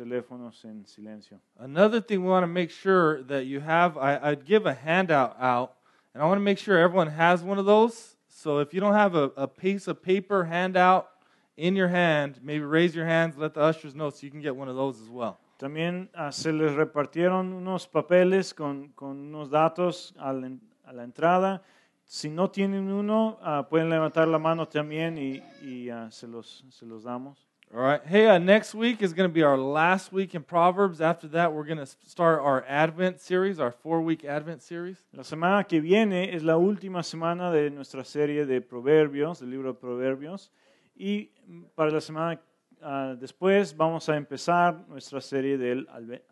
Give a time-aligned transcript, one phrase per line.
[0.00, 1.38] teléfonos en silencio.
[1.58, 5.36] Another thing we want to make sure that you have, I, I'd give a handout
[5.38, 5.72] out,
[6.14, 8.16] and I want to make sure everyone has one of those.
[8.28, 11.08] So if you don't have a, a piece of paper handout
[11.56, 14.56] in your hand, maybe raise your hands, let the ushers know so you can get
[14.56, 15.36] one of those as well.
[15.58, 20.92] También ah, se les repartieron unos papeles con, con unos datos a la, en- a
[20.94, 21.60] la entrada.
[22.06, 26.64] Si no tienen uno, ah, pueden levantar la mano también y, y, ah, se, los,
[26.70, 27.46] se los damos.
[27.72, 28.04] All right.
[28.04, 31.00] Hey, uh, next week is going to be our last week in Proverbs.
[31.00, 34.96] After that, we're going to start our Advent series, our four week Advent series.
[35.14, 39.72] La semana que viene es la última semana de nuestra serie de Proverbios, del libro
[39.72, 40.50] de Proverbios.
[40.98, 41.30] Y
[41.76, 42.40] para la semana
[42.82, 45.86] ah, después vamos a empezar nuestra serie del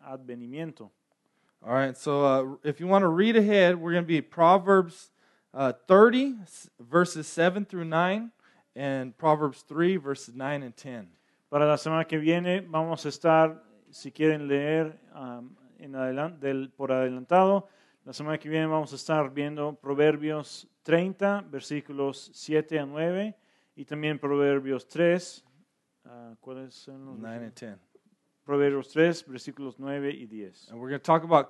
[0.05, 0.91] advenimiento.
[1.65, 1.95] All right.
[1.95, 5.09] So uh, if you want to read ahead, we're going to be Proverbs
[5.53, 8.29] uh, 30, s- verses 7 through 9,
[8.75, 11.07] and Proverbs 3, verses 9 and 10.
[11.49, 16.69] Para la semana que viene vamos a estar, si quieren leer um, en adelan- del,
[16.69, 17.67] por adelantado,
[18.05, 23.35] la semana que viene vamos a estar viendo Proverbios 30, versículos 7 a 9,
[23.75, 25.43] y también Proverbios 3,
[26.05, 27.77] ah, ¿cuáles son los 9 and 10.
[28.45, 30.69] Proverbios 3, versículos 9 y 10.
[30.69, 31.49] And we're going to talk about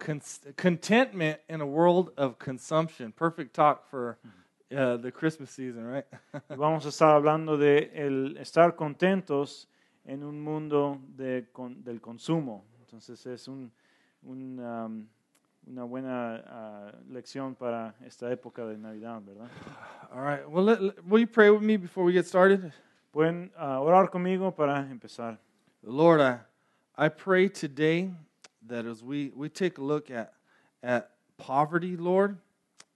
[0.55, 3.11] contentment in a world of consumption.
[3.11, 4.17] Perfect talk for
[4.71, 6.05] uh, the Christmas season, right?
[6.49, 9.68] Y Vamos a estar hablando de el estar contentos
[10.09, 12.65] en un mundo de, con- del consumo.
[12.81, 13.71] Entonces es un,
[14.23, 15.07] un, um,
[15.67, 19.47] una buena ah, lección para esta época de Navidad, ¿verdad?
[20.11, 20.49] All right.
[20.49, 22.73] Well, let, let- will you pray with me before we get started?
[23.13, 25.37] Pueden ah, orar conmigo para empezar.
[25.83, 26.39] Lord, I,
[26.97, 28.11] I pray today
[28.67, 30.33] that as we, we take a look at,
[30.81, 32.37] at poverty, Lord,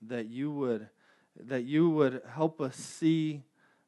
[0.02, 0.90] that you would
[1.48, 3.42] that you would help us see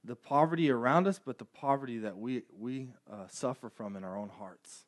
[0.06, 4.18] the poverty around us, but the poverty that we, we uh, suffer from in our
[4.18, 4.86] own hearts.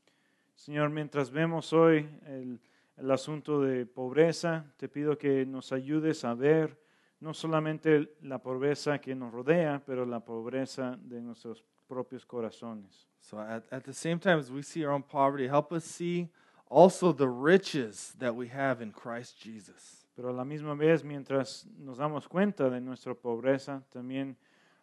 [0.56, 2.60] Señor, mientras vemos hoy el,
[2.98, 6.78] el asunto de pobreza, te pido que nos ayudes a ver
[7.20, 13.08] no solamente la pobreza que nos rodea, pero la pobreza de nuestros propios corazones.
[13.20, 16.30] So at, at the same time as we see our own poverty, help us see
[16.70, 20.06] also the riches that we have in Christ Jesus.
[20.16, 24.36] Pero a la misma vez, mientras nos damos cuenta de nuestra pobreza, también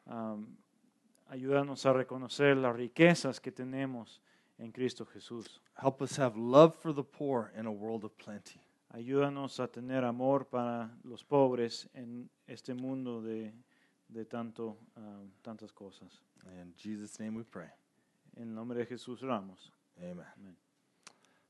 [0.07, 0.57] um,
[1.29, 4.21] ayúdanos a reconocer las riquezas que tenemos
[4.59, 5.61] en Cristo Jesús.
[5.83, 8.61] Help us have love for the poor in a world of plenty.
[8.95, 13.53] Ayúdanos a tener amor para los pobres en este mundo de,
[14.09, 16.21] de tanto, um, tantas cosas.
[16.61, 17.71] In Jesus' name we pray.
[18.37, 19.71] En nombre de Jesús oramos.
[20.01, 20.25] Amen.
[20.39, 20.57] Amen.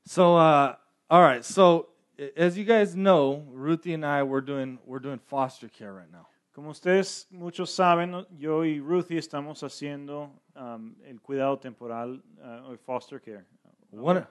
[0.05, 0.75] So, uh,
[1.09, 1.43] all right.
[1.43, 1.89] So,
[2.35, 6.27] as you guys know, Ruthie and I we're doing we're doing foster care right now.
[6.55, 13.19] Como ustedes muchos saben, yo y Ruthie estamos haciendo um, el cuidado temporal uh, foster
[13.19, 13.45] care.
[13.91, 14.25] One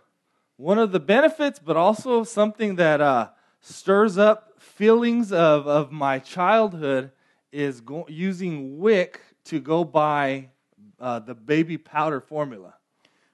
[0.56, 3.28] one of the benefits, but also something that uh,
[3.60, 7.10] stirs up feelings of of my childhood
[7.52, 10.48] is go- using WIC to go buy
[10.98, 12.72] uh, the baby powder formula.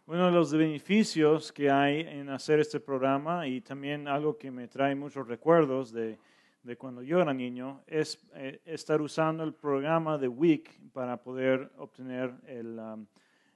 [0.09, 4.67] Uno de los beneficios que hay en hacer este programa y también algo que me
[4.67, 6.19] trae muchos recuerdos de,
[6.63, 11.71] de cuando yo era niño es eh, estar usando el programa de WIC para poder
[11.79, 13.07] obtener el, um,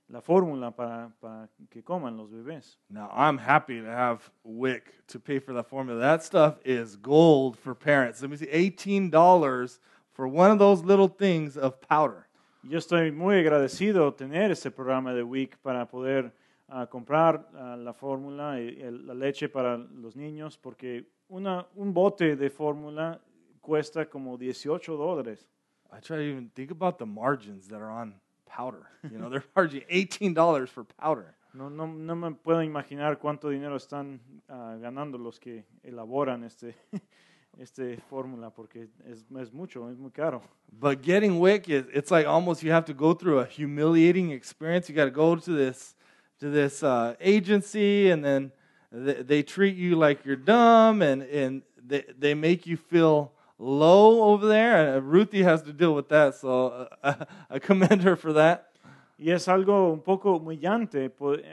[0.08, 2.78] la fórmula para, para que coman los bebés.
[2.88, 6.00] Now, I'm happy to have WIC to pay for the formula.
[6.00, 8.22] That stuff is gold for parents.
[8.22, 9.78] Let me see, $18
[10.12, 12.26] for one of those little things of powder.
[12.62, 16.32] Yo estoy muy agradecido tener ese programa de WIC para poder
[16.68, 22.36] ah, comprar ah, la fórmula el- la leche para los niños porque una, un bote
[22.36, 23.20] de fórmula
[23.60, 25.46] cuesta como 18 dólares.
[25.92, 28.86] I try to even think about the margins that are on powder.
[29.10, 31.34] You know, they're charging $18 for powder.
[31.54, 36.74] No, no, no me puedo imaginar cuánto dinero están ah, ganando los que elaboran este,
[37.58, 40.42] este fórmula porque es, es mucho, es muy caro.
[40.72, 44.88] But getting WIC is it's like almost you have to go through a humiliating experience.
[44.88, 45.94] You got to go to this
[46.40, 48.52] to this uh, agency, and then
[48.90, 54.22] they, they treat you like you're dumb, and and they they make you feel low
[54.32, 54.96] over there.
[54.96, 58.70] And Ruthie has to deal with that, so uh, I commend her for that.
[59.16, 61.12] Y es algo un poco humillante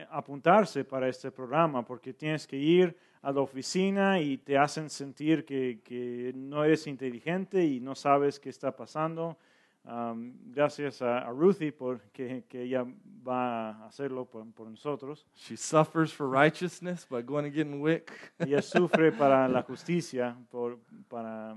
[0.10, 5.46] apuntarse para este programa porque tienes que ir a la oficina y te hacen sentir
[5.46, 9.38] que, que no eres inteligente y no sabes qué está pasando.
[9.84, 12.86] Um, gracias a, a Ruthie por que, que ella
[13.28, 15.26] va a hacerlo por, por nosotros.
[15.36, 18.12] She suffers for righteousness by going and getting WIC.
[18.40, 20.78] Ella sufre para la justicia por,
[21.10, 21.56] para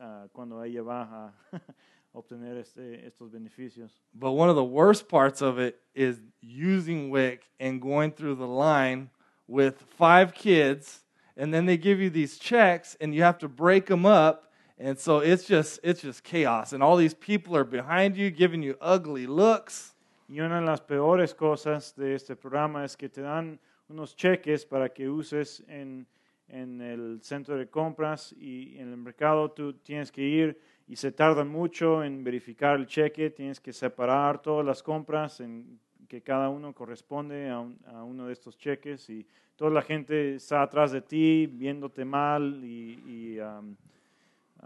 [0.00, 1.32] ah, cuando ella va a
[2.12, 3.90] obtener este, estos beneficios.
[4.14, 8.46] But one of the worst parts of it is using WIC and going through the
[8.46, 9.10] line
[9.48, 11.00] with five kids,
[11.36, 14.45] and then they give you these checks, and you have to break them up,
[14.78, 18.62] and so it's just it's just chaos, and all these people are behind you giving
[18.62, 19.94] you ugly looks.
[20.28, 23.58] Y una de las peores cosas de este programa es que te dan
[23.88, 26.04] unos cheques para que uses en,
[26.48, 29.52] en el centro de compras y en el mercado.
[29.52, 30.58] Tú tienes que ir
[30.88, 35.78] y se tarda mucho en verificar el cheque, tienes que separar todas las compras en
[36.08, 39.08] que cada uno corresponde a, un- a uno de estos cheques.
[39.08, 39.24] Y
[39.54, 43.76] toda la gente está atrás de ti viéndote mal y, y, um,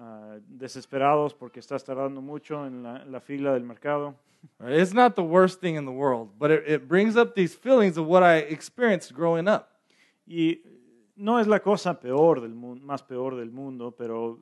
[0.00, 4.14] ah, desesperados porque estás tardando mucho en la, la fila del mercado.
[4.60, 7.98] It's not the worst thing in the world, but it, it brings up these feelings
[7.98, 9.68] of what I experienced growing up.
[10.26, 10.62] Y
[11.16, 14.38] no es la cosa peor del mundo, más peor del mundo, pero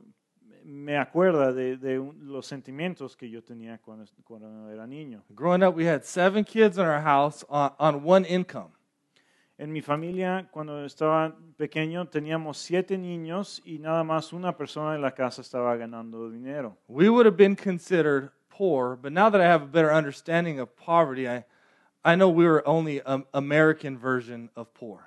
[0.65, 5.25] me acuerda de, de los sentimientos que yo tenía cuando, cuando era niño.
[5.31, 8.71] Growing up, we had seven kids in our house on, on one income.
[9.61, 15.03] En mi familia, cuando estaba pequeño, teníamos siete niños y nada más una persona en
[15.03, 16.79] la casa estaba ganando dinero.
[16.87, 20.69] We would have been considered poor, but now that I have a better understanding of
[20.77, 21.45] poverty, I,
[22.05, 25.01] I know we were only an American version of poor.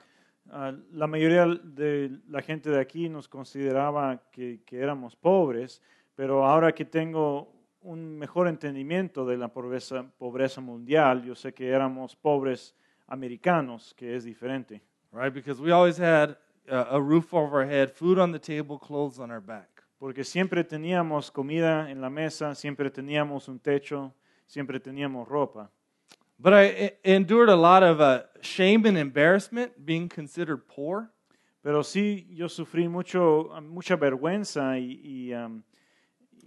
[0.51, 5.81] Ah, la mayoría de la gente de aquí nos consideraba que, que éramos pobres,
[6.13, 7.53] pero ahora que tengo
[7.83, 12.75] un mejor entendimiento de la pobreza, pobreza mundial, yo sé que éramos pobres
[13.11, 14.81] americanos, que es diferente.
[15.11, 15.33] right?
[15.33, 16.37] Because we always had
[16.69, 19.83] uh, a roof over our head, food on the table, clothes on our back.
[19.99, 24.13] Porque siempre teníamos comida en la mesa, siempre teníamos un techo,
[24.47, 25.69] siempre teníamos ropa.
[26.39, 31.11] But I endured a lot of uh, shame and embarrassment being considered poor.
[31.61, 35.61] Pero sí, yo sufrí mucho, mucha vergüenza y, y, um,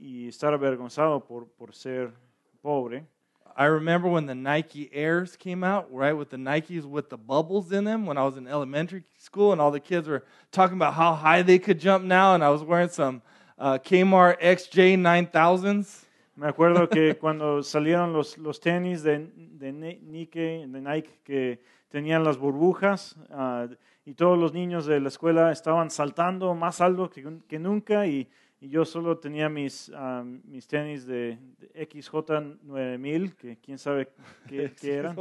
[0.01, 2.13] y estar avergonzado por, por ser
[2.61, 3.07] pobre.
[3.57, 7.71] I remember when the Nike Airs came out, right, with the Nikes with the bubbles
[7.71, 10.95] in them when I was in elementary school, and all the kids were talking about
[10.95, 13.23] how high they could jump now, and I was wearing some
[13.57, 16.05] uh, Kmart XJ 9000s.
[16.37, 21.61] Me acuerdo que cuando salieron los, los tenis de, de Nike, de Nike que
[21.91, 23.69] tenían las burbujas ah,
[24.05, 28.29] y todos los niños de la escuela estaban saltando más alto que, que nunca y,
[28.65, 34.09] y yo solo tenía mis, ah, mis tenis de, de XJ9000, que quién sabe
[34.49, 35.15] qué, qué eran.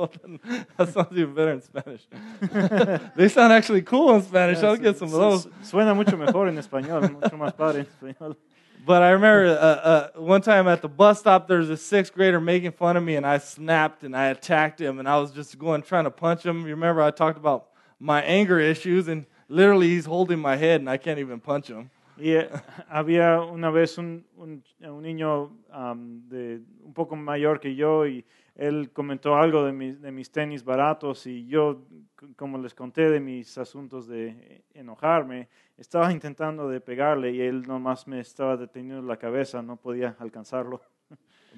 [0.77, 2.07] that sounds even better in Spanish.
[3.17, 4.63] they sound actually cool in Spanish.
[4.63, 5.47] I'll get some of those.
[5.61, 8.37] Suena mucho mejor en español, mucho más padre en español.
[8.85, 12.13] But I remember uh, uh, one time at the bus stop, there was a sixth
[12.13, 15.31] grader making fun of me, and I snapped and I attacked him, and I was
[15.31, 16.61] just going trying to punch him.
[16.61, 17.67] You remember I talked about
[17.99, 21.89] my anger issues, and literally he's holding my head, and I can't even punch him.
[22.17, 22.49] Y eh,
[22.89, 24.25] había una vez un,
[24.79, 28.23] niño am, de un poco mayor que yo y
[28.55, 31.81] él comentó algo de, mis- tenis baratos y yo,
[32.35, 38.07] como les conté de mis asuntos de enojarme, estaba intentando de pegarle y él nomás
[38.07, 40.81] me estaba deteniendo la cabeza, no podía alcanzarlo.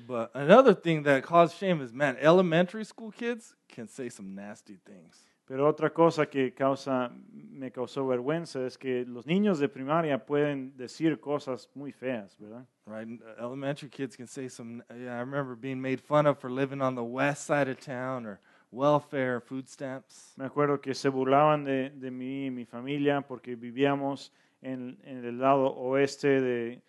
[0.07, 4.77] But another thing that caused shame is, man, elementary school kids can say some nasty
[4.77, 5.25] things.
[5.47, 10.75] Pero otra cosa que causa, me causó vergüenza es que los niños de primaria pueden
[10.75, 12.65] decir cosas muy feas, ¿verdad?
[12.87, 13.07] Right?
[13.07, 14.83] And, uh, Elementary kids can say some.
[14.89, 18.25] Yeah, I remember being made fun of for living on the west side of town
[18.25, 18.39] or
[18.71, 20.33] welfare, food stamps.
[20.35, 24.31] Me acuerdo que se burlaban de, de mí y mi familia porque vivíamos
[24.63, 26.81] en, en el lado oeste de-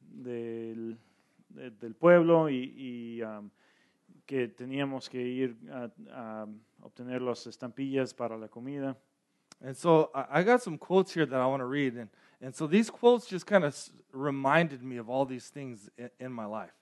[0.00, 0.98] del,
[1.48, 3.48] de- del pueblo y, y, um,
[4.26, 6.46] que teníamos que ir a, a
[6.82, 8.96] obtener las estampillas para la comida.
[9.62, 11.94] And so I got some quotes here that I want to read.
[11.94, 12.08] And,
[12.40, 13.76] and so these quotes just kind of
[14.12, 16.72] reminded me of all these things in, in my life.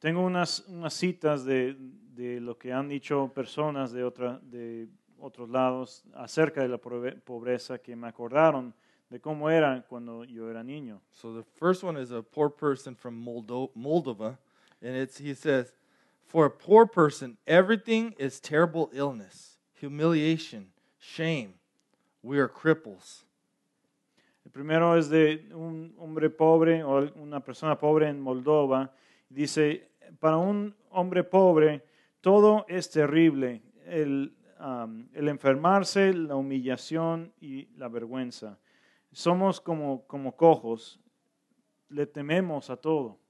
[0.00, 1.76] Tengo unas, unas citas de,
[2.14, 4.88] de lo que han dicho personas de, otra, de
[5.20, 8.72] otros lados acerca de la pobreza que me acordaron
[9.10, 11.00] de cómo era cuando yo era niño.
[11.12, 14.38] So the first one is a poor person from Moldo- Moldova.
[14.80, 15.72] And it's, he says,
[16.32, 21.52] For a poor person, everything is terrible illness, humiliation, shame.
[22.22, 23.26] We are cripples.
[24.46, 28.94] El primero es de un hombre pobre o una persona pobre en Moldova.
[29.28, 31.84] Dice, para un hombre pobre
[32.22, 34.34] todo es terrible, el,
[35.12, 38.58] el enfermarse, la humillación y la vergüenza.
[39.12, 40.98] Somos como, como cojos,
[41.90, 43.21] le tememos a todo.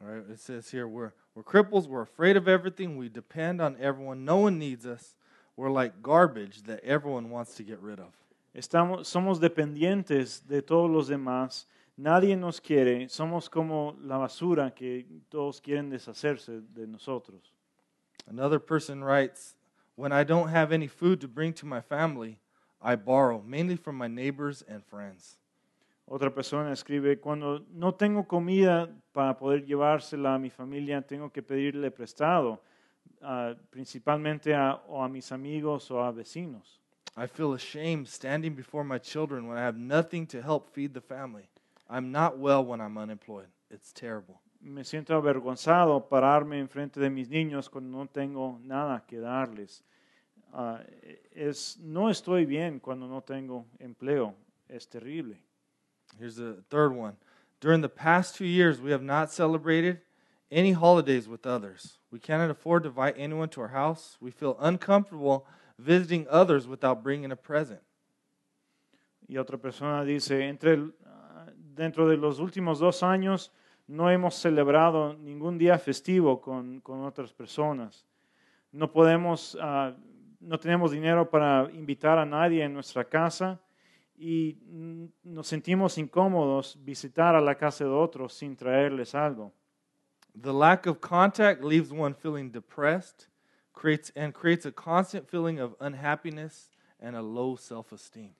[0.00, 3.76] All right, it says here we're, we're cripples, we're afraid of everything, we depend on
[3.80, 5.14] everyone, no one needs us.
[5.56, 8.12] We're like garbage that everyone wants to get rid of.
[8.54, 11.64] Estamos, somos dependientes de todos los demás,
[11.98, 17.52] nadie nos quiere, somos como la basura que todos quieren deshacerse de nosotros.
[18.28, 19.56] Another person writes,
[19.96, 22.38] When I don't have any food to bring to my family,
[22.80, 25.37] I borrow, mainly from my neighbors and friends.
[26.10, 31.42] Otra persona escribe, cuando no tengo comida para poder llevársela a mi familia, tengo que
[31.42, 32.62] pedirle prestado,
[33.20, 36.80] ah, principalmente a, o a mis amigos o a vecinos.
[37.14, 41.00] I feel ashamed standing before my children when I have nothing to help feed the
[41.02, 41.46] family.
[41.90, 43.48] I'm not well when I'm unemployed.
[43.70, 44.40] It's terrible.
[44.60, 49.84] Me siento avergonzado pararme enfrente de mis niños cuando no tengo nada que darles.
[50.54, 50.80] Ah,
[51.32, 54.34] es, no estoy bien cuando no tengo empleo.
[54.68, 55.47] Es terrible.
[56.18, 57.16] Here's the third one.
[57.60, 60.00] During the past two years, we have not celebrated
[60.50, 61.98] any holidays with others.
[62.10, 64.16] We cannot afford to invite anyone to our house.
[64.20, 65.46] We feel uncomfortable
[65.78, 67.80] visiting others without bringing a present.
[69.28, 70.78] Y otra persona dice, entre,
[71.74, 73.50] dentro de los últimos dos años
[73.86, 78.06] no hemos celebrado ningún día festivo con, con otras personas.
[78.72, 79.94] No podemos, ah,
[80.40, 83.60] no tenemos dinero para invitar a nadie en nuestra casa
[84.18, 84.58] y
[85.22, 89.52] nos sentimos incómodos visitar a la casa de otros sin traerles algo.
[90.40, 93.28] The lack of contact leaves one feeling depressed
[93.78, 96.70] creates, and creates a constant feeling of unhappiness
[97.00, 98.34] and a low self esteem.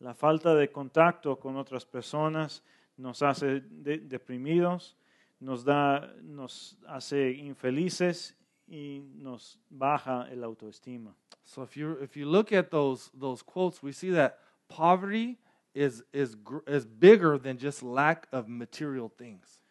[0.00, 2.62] La falta de contacto con otras personas
[2.96, 4.94] nos hace de- deprimidos,
[5.40, 8.34] nos, da, nos hace infelices
[8.68, 11.14] y nos baja el autoestima.
[11.44, 14.38] So if you if you look at those those quotes, we see that
[14.68, 15.38] poverty
[15.74, 19.62] is is is bigger than just lack of material things.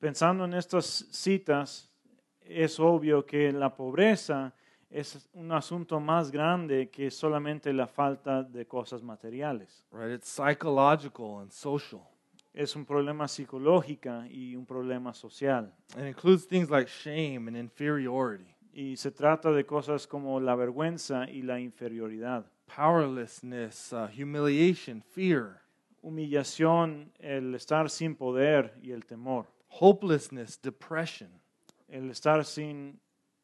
[0.00, 1.90] Pensando en estas citas,
[2.40, 4.52] es obvio que la pobreza
[4.90, 9.86] es un asunto más grande que solamente la falta de cosas materiales.
[9.92, 10.12] Right?
[10.12, 12.02] It's psychological and social.
[12.52, 15.72] Es un problema psicológico y un problema social.
[15.96, 21.28] It includes things like shame and inferiority, Y se trata de cosas como la vergüenza
[21.30, 22.46] y la inferioridad.
[22.76, 25.60] Powerlessness, uh, humiliation, fear,
[26.02, 29.46] Humillación, el estar sin poder y el temor.
[29.68, 31.28] hopelessness, depression,
[31.88, 32.98] El estar sin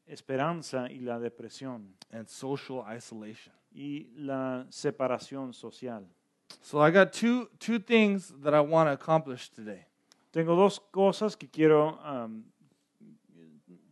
[0.06, 1.94] esperanza y la depresión.
[2.12, 3.52] and social isolation.
[3.74, 6.04] Y la separación social.
[6.62, 9.84] So I got two two things that I want to accomplish today.
[10.32, 12.44] Tengo dos cosas que quiero, um,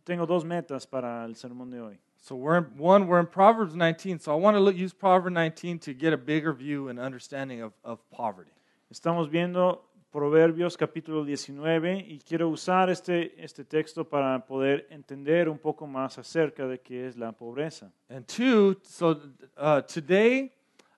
[0.05, 1.99] tengo dos metas para el sermón de hoy.
[2.25, 4.17] So we're in, one we're in Proverbs 19.
[4.17, 7.61] So I want to look, use Proverbs 19 to get a bigger view and understanding
[7.61, 8.49] of, of poverty.
[8.91, 15.59] Estamos viendo Proverbios capítulo 19 y quiero usar este, este texto para poder entender un
[15.59, 17.91] poco más acerca de qué es la pobreza.
[18.09, 19.21] And two, so
[19.55, 20.51] uh, today,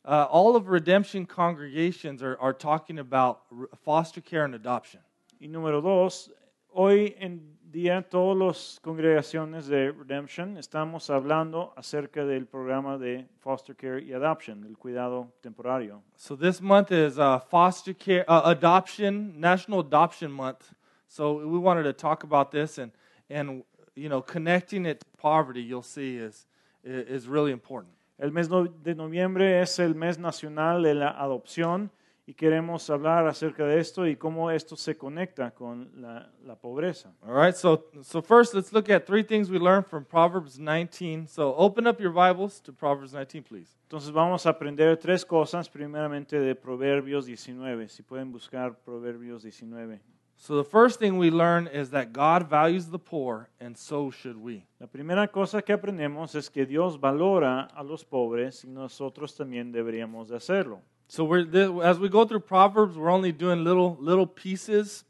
[0.06, 3.42] uh, all of redemption congregations are, are talking about
[3.84, 5.02] foster care and adoption.
[5.42, 6.32] Y número dos,
[6.70, 13.76] hoy en día todas las congregaciones de Redemption estamos hablando acerca del programa de foster
[13.76, 16.02] care y adoption, el cuidado temporario.
[16.16, 20.74] So this month is uh, foster care, uh, adoption, National Adoption Month.
[21.08, 22.92] So we wanted to talk about this and,
[23.30, 23.64] and
[23.96, 26.46] you know, connecting it to poverty, you'll see, is,
[26.84, 27.94] is really important.
[28.20, 31.92] El mes de noviembre es el mes nacional de la adopción
[32.28, 37.14] y queremos hablar acerca de esto y cómo esto se conecta con la, la pobreza.
[37.22, 41.26] All right, so, so first let's look at three things we learned from Proverbs 19.
[41.30, 43.78] So open up your Bibles to Proverbs 19, please.
[43.90, 47.88] Entonces vamos a aprender tres cosas, primeramente de Proverbios 19.
[47.88, 50.02] Si pueden buscar Proverbios 19.
[50.36, 54.36] So the first thing we learn is that God values the poor, and so should
[54.36, 54.68] we.
[54.80, 59.72] La primera cosa que aprendemos es que Dios valora a los pobres y nosotros también
[59.72, 60.82] deberíamos de hacerlo.
[61.10, 61.48] So we're
[61.84, 65.06] as we go through Proverbs, we're only doing little little pieces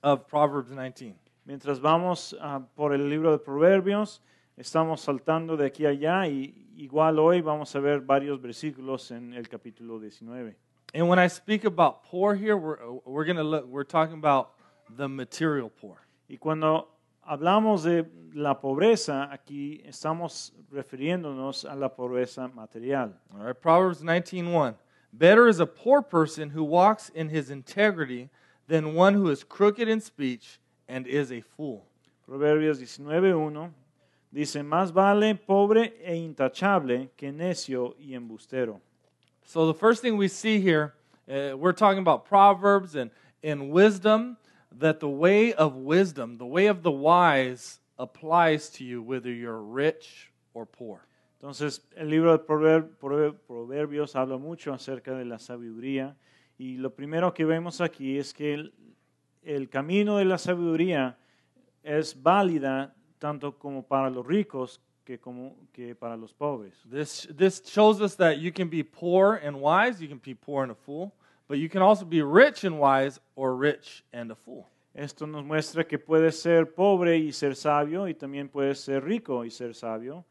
[0.00, 1.16] of Proverbs 19.
[1.44, 4.20] Mientras vamos ah, por el libro de Proverbios,
[4.56, 9.34] estamos saltando de aquí a allá y igual hoy vamos a ver varios versículos en
[9.34, 10.54] el capítulo 19.
[10.94, 13.66] And when I speak about poor here, we're we're gonna look.
[13.66, 14.52] We're talking about
[14.88, 15.96] the material poor.
[16.28, 16.88] Y cuando
[17.26, 23.18] hablamos de la pobreza, aquí estamos refiriéndonos a la pobreza material.
[23.32, 24.76] All right, Proverbs 19:1.
[25.16, 28.30] Better is a poor person who walks in his integrity
[28.66, 31.86] than one who is crooked in speech and is a fool.
[32.28, 33.70] Proverbios 19.1
[34.32, 38.80] dice, más vale pobre e intachable que necio y embustero.
[39.44, 40.94] So the first thing we see here,
[41.28, 43.12] uh, we're talking about Proverbs and,
[43.44, 44.36] and wisdom,
[44.78, 49.62] that the way of wisdom, the way of the wise, applies to you whether you're
[49.62, 51.06] rich or poor.
[51.44, 56.16] Entonces, el libro de Prover- Prover- Proverbios habla mucho acerca de la sabiduría
[56.56, 58.72] y lo primero que vemos aquí es que el,
[59.42, 61.18] el camino de la sabiduría
[61.82, 66.82] es válida tanto como para los ricos que, como, que para los pobres.
[66.90, 70.62] This, this shows us that you can be poor and wise, you can be poor
[70.62, 71.12] and a fool,
[71.46, 74.64] but you can also be rich and wise or rich and a fool.
[74.94, 79.44] Esto nos muestra que puedes ser pobre y ser sabio y también puedes ser rico
[79.44, 80.24] y ser sabio.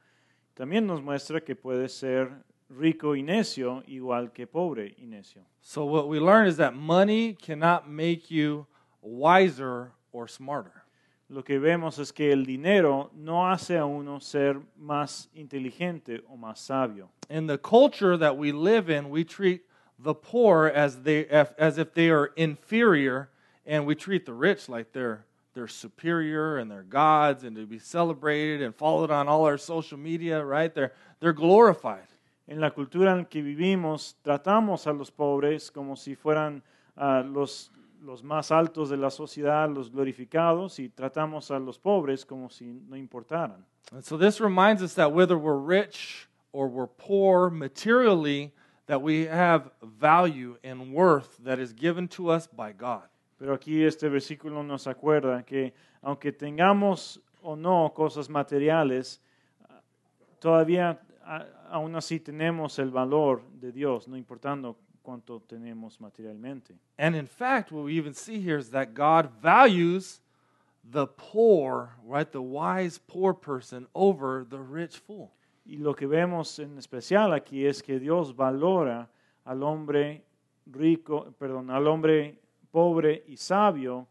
[0.56, 2.32] También nos muestra que puedes ser
[2.70, 5.44] rico y necio igual que pobre y necio.
[5.62, 8.68] So, what we learn is that money cannot make you
[9.02, 10.84] wiser or smarter.
[11.30, 16.38] Lo que vemos es que el dinero no hace a uno ser más inteligente o
[16.38, 17.10] más sabio.
[17.30, 19.62] In the culture that we live in, we treat
[19.98, 23.30] the poor as, they, as if they are inferior,
[23.66, 27.80] and we treat the rich like they're, they're superior and they're gods and to be
[27.80, 30.74] celebrated and followed on all our social media, right?
[30.74, 32.08] They're, they're glorified.
[32.48, 36.62] En la cultura en que vivimos, tratamos a los pobres como si fueran
[36.98, 42.26] ah, los, los más altos de la sociedad, los glorificados, y tratamos a los pobres
[42.26, 43.64] como si no importaran.
[43.94, 48.52] And so this reminds us that whether we're rich or we're poor materially,
[48.88, 53.04] that we have value and worth that is given to us by God.
[53.44, 59.22] Pero aquí este versículo nos acuerda que aunque tengamos o no cosas materiales,
[60.40, 60.98] todavía
[61.70, 66.74] aún así tenemos el valor de Dios, no importando cuánto tenemos materialmente.
[66.98, 70.22] And in fact, what we even see here is that God values
[70.90, 72.32] the poor, right?
[72.32, 75.32] The wise poor person over the rich fool.
[75.66, 79.10] Y lo que vemos en especial aquí es que Dios valora
[79.44, 80.24] al hombre
[80.66, 82.40] rico, perdón, al hombre
[82.74, 84.08] pobre y sabio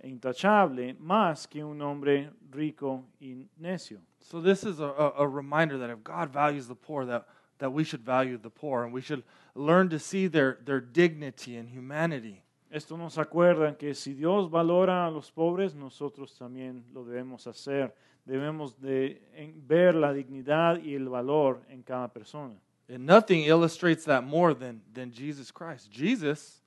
[0.00, 4.00] e intachable más que un hombre rico y necio.
[4.20, 7.26] So this is a, a, a reminder that if God values the poor, that,
[7.58, 11.56] that we should value the poor and we should learn to see their, their dignity
[11.56, 12.42] and humanity.
[12.70, 17.92] Esto nos acuerda que si Dios valora a los pobres, nosotros también lo debemos hacer.
[18.24, 22.54] Debemos de en- ver la dignidad y el valor en cada persona.
[22.88, 25.90] And nothing illustrates that more than, than Jesus Christ.
[25.90, 26.61] Jesus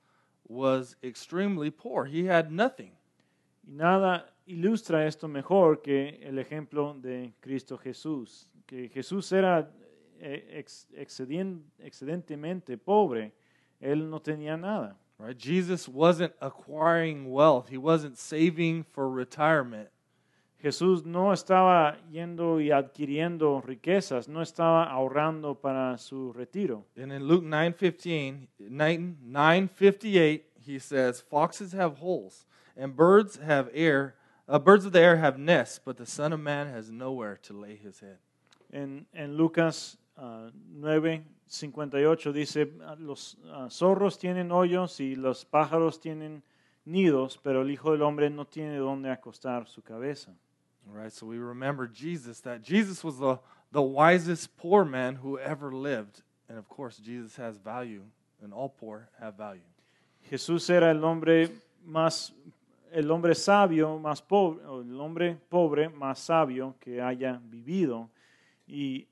[0.48, 2.04] was extremely poor.
[2.06, 2.92] He had nothing.
[3.66, 9.68] Y nada ilustra esto mejor que el ejemplo de Cristo Jesús, que Jesús era
[10.20, 13.32] eh, ex- excedentemente pobre,
[13.80, 14.96] él no tenía nada.
[15.18, 15.38] Right?
[15.38, 17.68] Jesus wasn't acquiring wealth.
[17.70, 19.88] He wasn't saving for retirement.
[20.58, 26.86] Jesús no estaba yendo y adquiriendo riquezas, no estaba ahorrando para su retiro.
[26.96, 34.16] And in Luke 9:15, 9 9:58, he says, "Foxes have holes, and birds have air,
[34.48, 37.52] uh, birds of the air have nests, but the Son of Man has nowhere to
[37.52, 38.18] lay his head."
[38.72, 45.44] En, en Lucas ah, 9, 58 dice, "Ah, los ah, zorros tienen hoyos y los
[45.44, 46.42] pájaros tienen
[46.86, 50.34] nidos, pero el Hijo del Hombre no tiene dónde acostar su cabeza.
[50.88, 53.38] All right, so we remember Jesus that Jesus was the
[53.72, 58.02] the wisest poor man who ever lived, and of course, Jesus has value,
[58.42, 59.60] and all poor have value.
[60.30, 61.50] Jesús era el hombre
[61.86, 62.32] más,
[62.92, 68.08] el hombre sabio más pobre, o el hombre pobre más sabio que haya vivido.
[68.68, 69.06] Y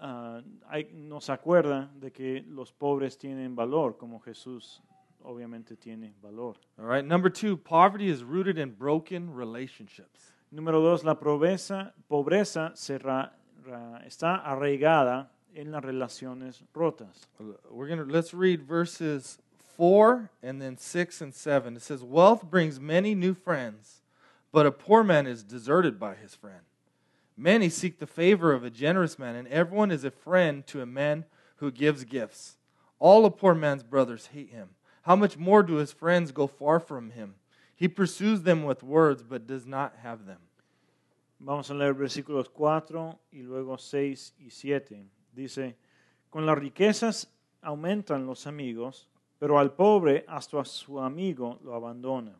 [0.00, 4.82] ah, hay- nos acuerda de que los pobres tienen valor, como Jesús
[5.22, 6.56] obviamente tiene valor.
[6.78, 10.33] All right, number two, poverty is rooted in broken relationships.
[10.54, 13.32] Número dos, la pobreza, pobreza se ra-
[13.66, 17.26] ra- está arraigada en las relaciones rotas.
[17.70, 19.40] We're gonna let's read verses
[19.76, 21.74] four and then six and seven.
[21.74, 24.02] It says, "Wealth brings many new friends,
[24.52, 26.60] but a poor man is deserted by his friend.
[27.36, 30.86] Many seek the favor of a generous man, and everyone is a friend to a
[30.86, 31.24] man
[31.56, 32.58] who gives gifts.
[33.00, 34.76] All a poor man's brothers hate him.
[35.02, 37.34] How much more do his friends go far from him?
[37.80, 40.40] He pursues them with words, but does not have them."
[41.38, 45.06] Vamos a leer versículos 4 y luego 6 y 7.
[45.32, 45.76] Dice,
[46.30, 49.08] con las riquezas aumentan los amigos,
[49.38, 52.34] pero al pobre hasta a su amigo lo abandona.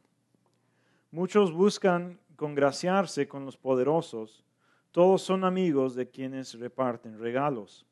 [1.10, 4.44] Muchos buscan congraciarse con los poderosos,
[4.90, 7.84] todos son amigos de quienes reparten regalos.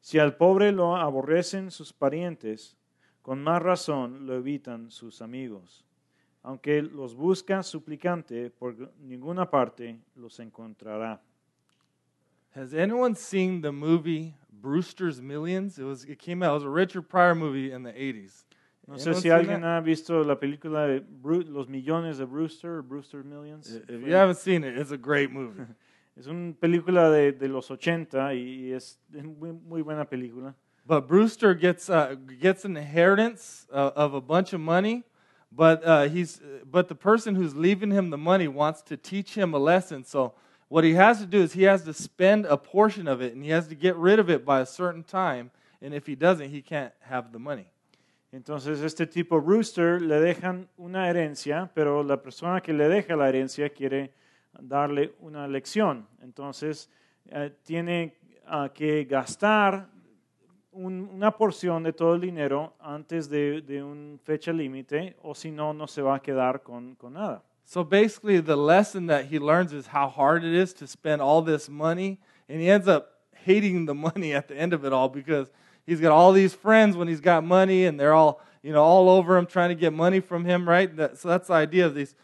[0.00, 2.76] Si al pobre lo aborrecen sus parientes,
[3.22, 5.84] con más razón lo evitan sus amigos.
[6.42, 11.20] Aunque los busca suplicante, por ninguna parte los encontrará.
[12.54, 15.78] Has anyone seen the movie Brewster's Millions?
[15.78, 16.50] It was it came out.
[16.50, 18.44] It was a Richard Pryor movie in the 80s.
[18.88, 19.78] No sé si alguien that?
[19.78, 23.70] ha visto la película de Bru- Los Millones de Brewster, Brewster Millions.
[23.88, 25.64] If you haven't seen it, it's a great movie.
[26.16, 30.54] Es una película de, de los 80 y es muy, muy buena película.
[30.84, 35.04] But Brewster gets uh, gets an inheritance uh, of a bunch of money,
[35.52, 39.54] but uh, he's but the person who's leaving him the money wants to teach him
[39.54, 40.04] a lesson.
[40.04, 40.34] So
[40.68, 43.42] what he has to do is he has to spend a portion of it and
[43.42, 45.50] he has to get rid of it by a certain time.
[45.82, 47.66] And if he doesn't, he can't have the money.
[48.32, 53.28] Entonces este tipo Brewster le dejan una herencia, pero la persona que le deja la
[53.28, 54.12] herencia quiere
[54.60, 56.06] darle una lección.
[56.22, 56.88] Entonces
[57.26, 58.14] eh, tiene
[58.46, 59.88] ah, que gastar
[60.72, 65.50] un- una porción de todo el dinero antes de, de una fecha límite o si
[65.50, 67.42] no, no se va a quedar con, con nada.
[67.64, 71.40] So basically, the lesson that he learns is how hard it is to spend all
[71.42, 72.18] this money.
[72.48, 75.50] And he ends up hating the money at the end of it all because
[75.86, 79.08] he's got all these friends when he's got money and they're all, you know, all
[79.08, 80.94] over him trying to get money from him, right?
[80.96, 82.16] That, so that's the idea of these.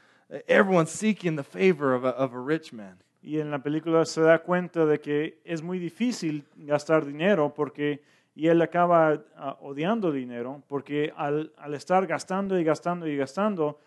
[0.49, 2.97] Everyone's seeking the favor of a, of a rich man.
[3.23, 8.01] Y en la película se da cuenta de que es muy difícil gastar dinero porque
[8.37, 13.81] y él acaba ah, odiando dinero porque al, al estar gastando y gastando y gastando,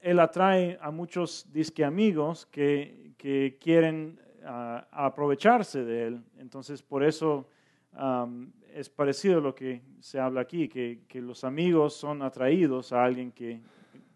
[0.00, 6.24] él atrae a muchos disque amigos que, que quieren ah, aprovecharse de él.
[6.38, 7.46] Entonces, por eso
[8.72, 13.04] es parecido a lo que se habla aquí, que, que los amigos son atraídos a
[13.04, 13.60] alguien que,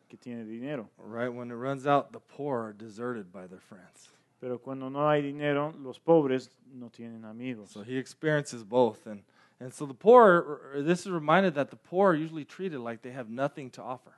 [0.08, 0.90] que tiene dinero.
[0.98, 1.32] Right?
[1.32, 4.10] When it runs out, the poor are deserted by their friends.
[4.40, 7.70] Pero cuando no hay dinero, los pobres no tienen amigos.
[7.70, 9.06] So he experiences both.
[9.06, 9.22] And,
[9.60, 13.10] and so the poor, this is reminded that the poor are usually treated like they
[13.12, 14.12] have nothing to offer.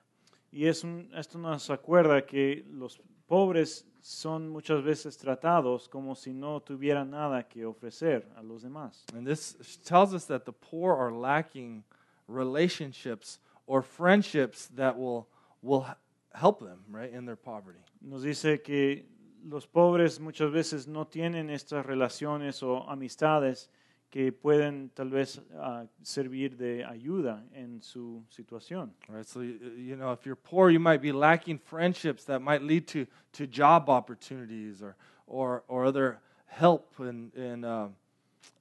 [0.52, 2.98] Y es un- esto nos acuerda que los
[3.28, 9.04] pobres son muchas veces tratados como si no tuvieran nada que ofrecer a los demás.
[9.14, 11.84] And this tells us that the poor are lacking
[12.26, 15.28] relationships or friendships that will,
[15.62, 15.86] will
[16.34, 17.80] help them, right, in their poverty.
[18.00, 19.06] Nos dice que
[19.44, 23.68] los pobres muchas veces no tienen estas relaciones o amistades
[24.10, 28.92] que pueden tal vez ah, servir de ayuda en su situación.
[29.08, 32.62] Right, so you, you know, if you're poor, you might be lacking friendships that might
[32.62, 34.96] lead to, to job opportunities or,
[35.26, 37.86] or, or other help and, and, uh,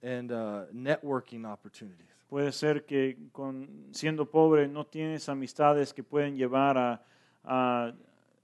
[0.04, 2.06] and uh, networking opportunities.
[2.30, 7.02] Puede ser que con, siendo pobre no tienes amistades que pueden llevar a,
[7.44, 7.92] a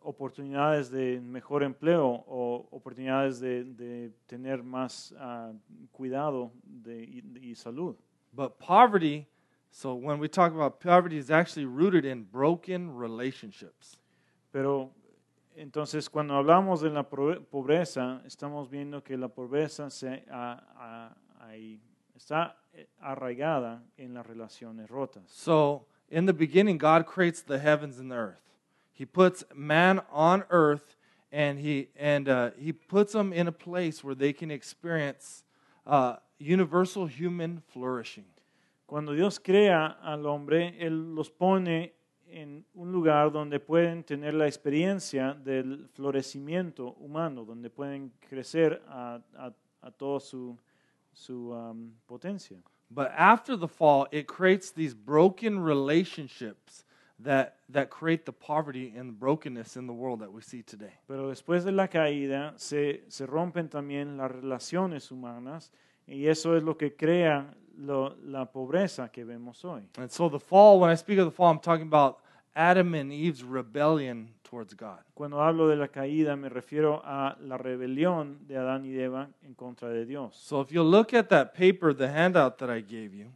[0.05, 5.51] oportunidades de mejor empleo o oportunidades de, de tener más ah,
[5.91, 7.95] cuidado de, y, y salud.
[8.31, 9.25] But poverty,
[9.71, 13.99] so when we talk about poverty, is actually rooted in broken relationships.
[14.51, 14.91] Pero
[15.55, 21.79] entonces cuando hablamos de la pobreza, estamos viendo que la pobreza se, a- a- ahí
[22.15, 25.23] está eh, arraigada en las relaciones rotas.
[25.29, 28.44] So, in the beginning, God creates the heavens and the earth.
[28.95, 30.95] He puts man on earth,
[31.29, 35.43] and he and uh, he puts them in a place where they can experience
[35.85, 38.23] uh, universal human flourishing.
[38.87, 41.91] Cuando Dios crea al hombre, Él los pone
[42.31, 49.19] en un lugar donde pueden tener la experiencia del florecimiento humano, donde pueden crecer a,
[49.37, 50.57] a, a toda su,
[51.11, 52.57] su um, potencia.
[52.89, 56.84] But after the fall, it creates these broken relationships
[57.23, 60.93] that that create the poverty and the brokenness in the world that we see today.
[61.07, 65.71] Pero después de la caída se, se rompen también las relaciones humanas
[66.07, 69.83] y eso es lo que crea lo- la pobreza que vemos hoy.
[69.97, 72.17] And so the fall, when I speak of the fall, I'm talking about
[72.55, 74.99] Adam and Eve's rebellion towards God.
[75.13, 79.53] Cuando hablo de la caída me refiero a la rebelión de Adán y Eva en
[79.55, 80.35] contra de Dios.
[80.35, 83.31] So if you look at that paper, the handout that I gave you,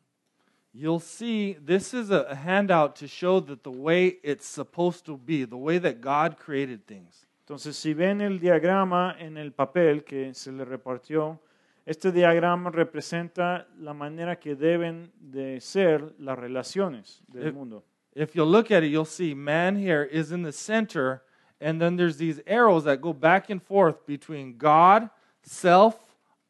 [0.73, 5.45] you'll see this is a handout to show that the way it's supposed to be,
[5.45, 7.25] the way that God created things.
[7.47, 11.39] Entonces, si ven el diagrama en el papel que se le repartió,
[11.85, 17.83] este diagrama representa la manera que deben de ser las relaciones del Eh, mundo.
[18.13, 21.23] If you look at it, you'll see man here is in the center,
[21.59, 25.09] and then there's these arrows that go back and forth between God,
[25.41, 25.95] self,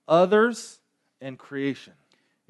[0.07, 0.81] others,
[1.21, 1.93] and creation.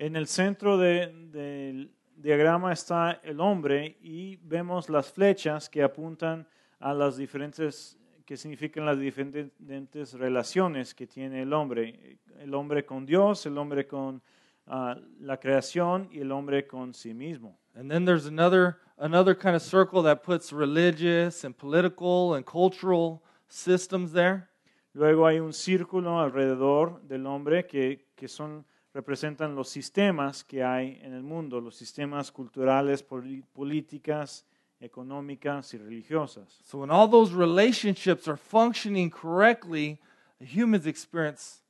[0.02, 6.48] En el centro de- del diagrama está el hombre y vemos las flechas que apuntan
[6.80, 12.18] a las diferentes, que significan las diferentes relaciones que tiene el hombre.
[12.40, 14.22] El hombre con Dios, el hombre con
[14.68, 17.58] ah, la creación y el hombre con sí mismo.
[17.76, 23.22] And then there's another another kind of circle that puts religious and political and cultural
[23.50, 24.48] systems there.
[24.94, 31.00] Luego hay un círculo alrededor del hombre que, que son, representan los sistemas que hay
[31.04, 34.46] en el mundo, los sistemas culturales, políticas,
[34.80, 36.48] económicas y religiosas.
[36.64, 40.00] So when all those relationships are functioning correctly,
[40.40, 41.62] humans experience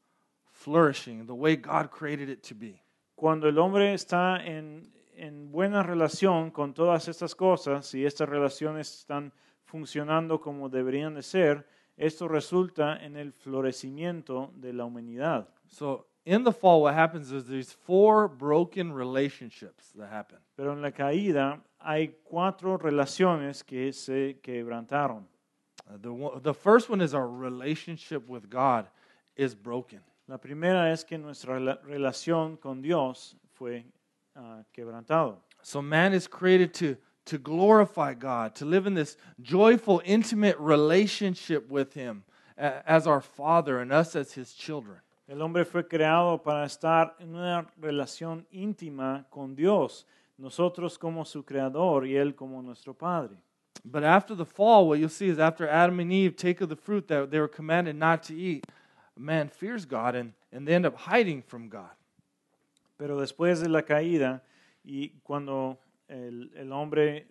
[0.51, 2.81] flourishing the way God created it to be.
[3.15, 8.99] Cuando el hombre está en, en buena relación con todas estas cosas y estas relaciones
[8.99, 9.33] están
[9.65, 15.49] funcionando como deberían de ser, esto resulta en el florecimiento de la humanidad.
[15.67, 20.37] So in the fall, what happens is there's four broken relationships that happen.
[20.57, 25.23] Pero en la caída hay cuatro relaciones que se quebrantaron.
[25.89, 28.87] Uh, the, one, the first one is our relationship with God
[29.35, 29.99] is broken.
[30.27, 33.85] La primera es que nuestra relación con Dios fue
[34.35, 35.37] ah, quebrantado.
[35.63, 41.69] So man is created to, to glorify God, to live in this joyful, intimate relationship
[41.69, 42.23] with Him
[42.57, 44.99] as our Father and us as His children.
[45.29, 50.07] El hombre fue creado para estar en una relación íntima con Dios,
[50.39, 53.35] nosotros como su creador y Él como nuestro Padre.
[53.83, 56.75] But after the fall, what you'll see is after Adam and Eve take of the
[56.75, 58.65] fruit that they were commanded not to eat,
[59.15, 61.95] man fears God and, and they end up hiding from God.
[62.97, 64.41] Pero después de la caída
[64.83, 67.27] y cuando el, el hombre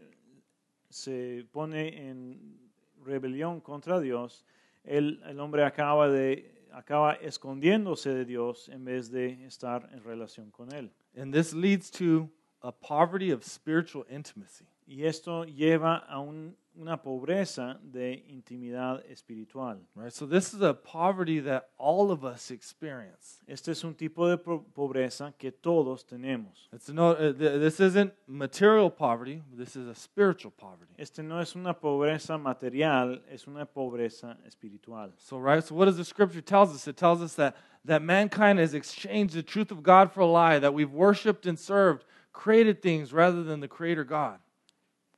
[0.89, 2.61] se pone en
[3.05, 4.45] rebelión contra Dios,
[4.85, 10.51] el, el hombre acaba, de, acaba escondiéndose de Dios en vez de estar en relación
[10.51, 10.91] con Él.
[11.17, 12.31] And this leads to
[12.63, 14.67] a poverty of spiritual intimacy.
[14.91, 19.81] Y esto lleva a un- una pobreza de intimidad espiritual.
[19.95, 20.13] Right?
[20.13, 23.43] So this is a poverty that all of us experience.
[23.47, 26.69] Este es un tipo de po- pobreza que todos tenemos.
[26.73, 29.43] It's no, uh, this isn't material poverty.
[29.53, 30.95] This is a spiritual poverty.
[30.97, 35.13] Este no es una pobreza material, es una pobreza espiritual.
[35.19, 35.63] So right.
[35.63, 36.87] So what does the scripture tells us?
[36.89, 40.59] It tells us that that mankind has exchanged the truth of God for a lie.
[40.59, 44.39] That we've worshipped and served created things rather than the Creator God.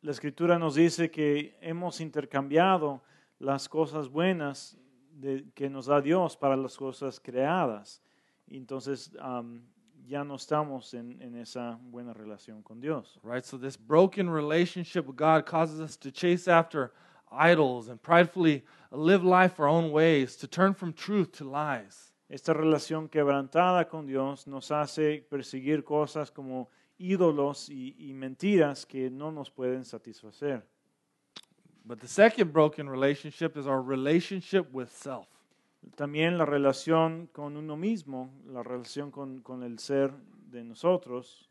[0.03, 3.03] La escritura nos dice que hemos intercambiado
[3.39, 4.77] las cosas buenas
[5.13, 8.03] de- que nos da Dios para las cosas creadas.
[8.49, 9.63] Entonces am,
[10.07, 13.21] ya no estamos en, en esa buena relación con Dios.
[13.23, 13.45] Right.
[13.45, 16.93] So this broken relationship with God causes us to chase after
[17.31, 22.13] idols and pridefully live life our own ways, to turn from truth to lies.
[22.29, 29.11] Esta relación quebrantada con Dios nos hace perseguir cosas como ídolos y, y mentiras que
[29.11, 30.63] no nos pueden satisfacer.
[31.85, 35.27] But the second broken relationship is our relationship with self.
[35.97, 40.13] También la relación con uno mismo, la relación con, con el ser
[40.51, 41.49] de nosotros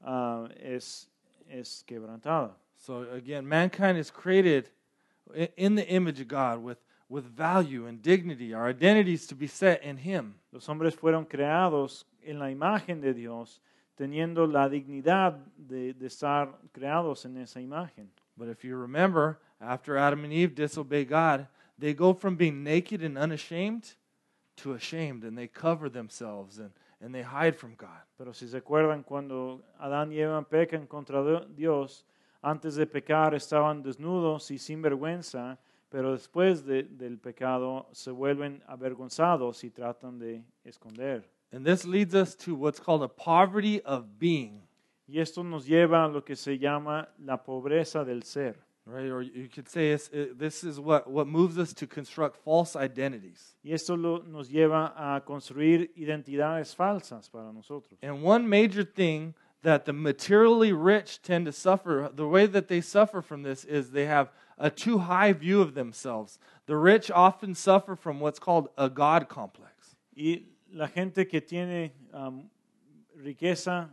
[0.00, 1.10] ah, es,
[1.48, 2.56] es quebrantada.
[2.78, 4.70] So again, mankind is created
[5.56, 6.78] in the image of God with,
[7.08, 8.54] with value and dignity.
[8.54, 10.36] Our identity is to be set in Him.
[10.52, 13.60] Los hombres fueron creados en la imagen de Dios,
[13.96, 18.10] teniendo la dignidad de, de estar creados en esa imagen.
[18.36, 23.02] But if you remember, after Adam and Eve disobey God, they go from being naked
[23.02, 23.96] and unashamed
[24.56, 28.02] to ashamed, and they cover themselves and, and they hide from God.
[28.18, 32.04] Pero si se acuerdan, cuando Adán y Eva pecan contra Dio- Dios,
[32.42, 35.58] antes de pecar estaban desnudos y sin vergüenza,
[35.90, 41.28] pero después de- del pecado se vuelven avergonzados y tratan de esconder.
[41.52, 44.62] And this leads us to what's called a poverty of being.
[45.08, 48.56] Y esto nos lleva a lo que se llama la pobreza del ser.
[48.88, 52.76] Right, or you could say it, this is what, what moves us to construct false
[52.76, 53.56] identities.
[53.64, 57.98] Y esto lo- nos lleva a construir identidades falsas para nosotros.
[58.00, 62.80] And one major thing that the materially rich tend to suffer, the way that they
[62.80, 66.38] suffer from this is they have a too high view of themselves.
[66.66, 69.96] The rich often suffer from what's called a God complex.
[70.16, 72.48] Y la gente que tiene am,
[73.14, 73.90] riqueza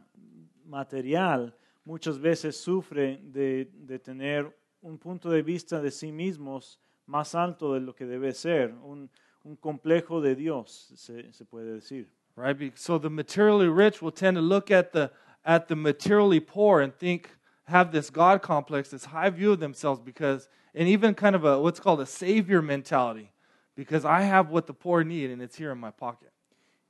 [0.66, 1.56] material
[1.86, 7.74] muchas veces sufre de, de tener un punto de vista de sí mismos más alto
[7.74, 9.10] de lo que debe ser, un,
[9.44, 12.08] un complejo de Dios, se, se puede decir.
[12.36, 12.76] Right?
[12.78, 15.12] So the materially rich will tend to look at the
[15.46, 17.30] at the materially poor and think
[17.66, 21.60] have this God complex, this high view of themselves because and even kind of a
[21.60, 23.32] what's called a savior mentality
[23.76, 26.32] because I have what the poor need and it's here in my pocket.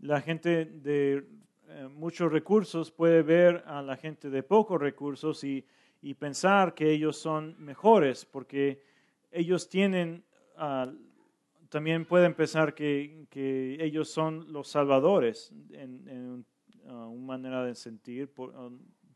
[0.03, 1.25] La gente de
[1.69, 5.65] eh, muchos recursos puede ver a la gente de pocos recursos y,
[6.01, 8.81] y pensar que ellos son mejores porque
[9.31, 10.25] ellos tienen,
[10.57, 10.91] ah,
[11.69, 16.45] también pueden pensar que, que ellos son los salvadores en, en
[16.89, 18.69] ah, una manera de sentir por- ah,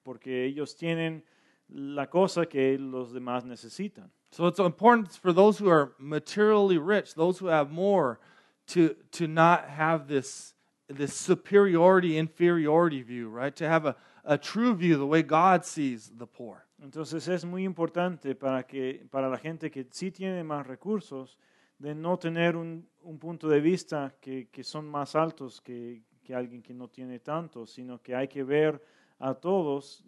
[0.03, 1.25] porque ellos tienen
[1.67, 4.09] la cosa que los demás necesitan.
[4.31, 8.19] So it's important for those who are materially rich, those who have more,
[8.67, 10.53] to to not have this
[10.87, 13.55] this superiority inferiority view, right?
[13.55, 16.65] To have a, a true view, the way God sees the poor.
[16.81, 21.37] Entonces es muy importante para, que, para la gente que sí tiene más recursos
[21.79, 26.35] de no tener un, un punto de vista que, que son más altos que, que
[26.35, 28.81] alguien que no tiene tanto, sino que hay que ver
[29.19, 30.03] a todos,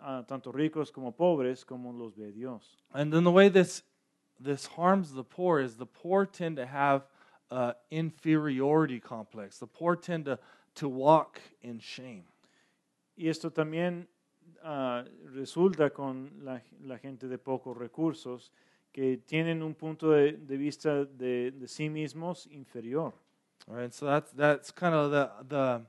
[0.00, 2.78] a tanto ricos como pobres, como los ve Dios.
[2.92, 3.84] And then the way this
[4.42, 7.02] this harms the poor is the poor tend to have
[7.50, 9.58] an inferiority complex.
[9.58, 10.38] The poor tend to,
[10.76, 12.24] to walk in shame.
[13.16, 14.06] Y esto también
[14.64, 18.50] ah, resulta con la, la gente de pocos recursos
[18.92, 23.12] que tienen un punto de, de vista de, de sí mismos inferior.
[23.68, 25.82] All right, so that's that's kind of the the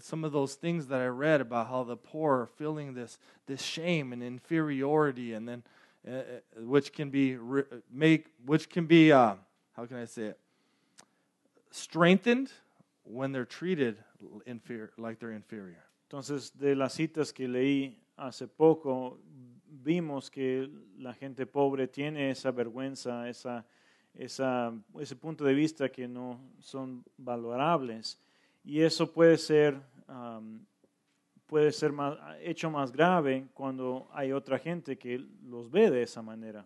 [0.00, 3.62] some of those things that I read about how the poor are feeling this this
[3.62, 5.62] shame and inferiority, and then
[6.06, 6.22] uh, uh,
[6.60, 9.34] which can be re- make which can be uh,
[9.74, 10.38] how can I say it
[11.70, 12.50] strengthened
[13.04, 13.96] when they're treated
[14.46, 15.84] inferior like they're inferior.
[16.08, 19.18] Entonces, de las citas que leí hace poco,
[19.68, 23.66] vimos que la gente pobre tiene esa vergüenza, esa,
[24.14, 28.18] esa, ese punto de vista que no son valorables.
[28.64, 30.60] Y eso puede ser, um,
[31.46, 36.22] puede ser más, hecho más grave cuando hay otra gente que los ve de esa
[36.22, 36.64] manera.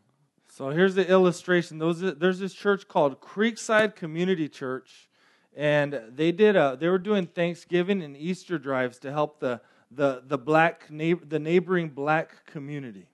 [0.51, 1.79] So here's the illustration.
[1.79, 5.09] There's this church called Creekside Community Church,
[5.57, 9.61] and they did a, they were doing Thanksgiving and Easter drives to help the
[9.93, 13.07] the the black the neighboring black community.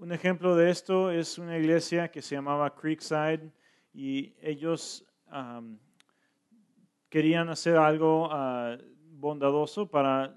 [0.00, 3.50] Un ejemplo de esto es una iglesia que se llamaba Creekside
[3.92, 5.78] y ellos um,
[7.10, 8.78] querían hacer algo uh,
[9.18, 10.32] bondadoso para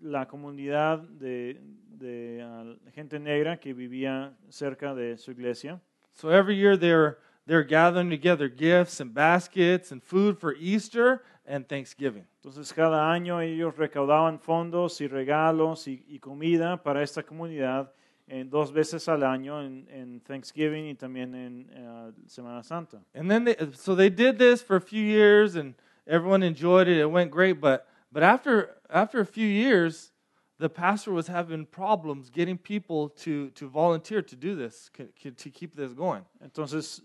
[0.00, 1.60] la comunidad de,
[2.00, 5.80] de uh, gente negra que vivía cerca de su iglesia.
[6.12, 11.66] So every year they're they're gathering together gifts and baskets and food for Easter and
[11.66, 12.24] Thanksgiving.
[12.42, 17.92] Entonces cada año ellos recaudaban fondos y regalos y, y comida para esta comunidad
[18.28, 23.02] en dos veces al año en, en Thanksgiving y también en uh, Semana Santa.
[23.14, 25.74] And then they, so they did this for a few years and
[26.06, 26.98] everyone enjoyed it.
[26.98, 30.12] It went great, but but after after a few years,
[30.60, 35.74] the pastor was having problems getting people to to volunteer to do this to keep
[35.74, 36.24] this going.
[36.42, 37.02] Entonces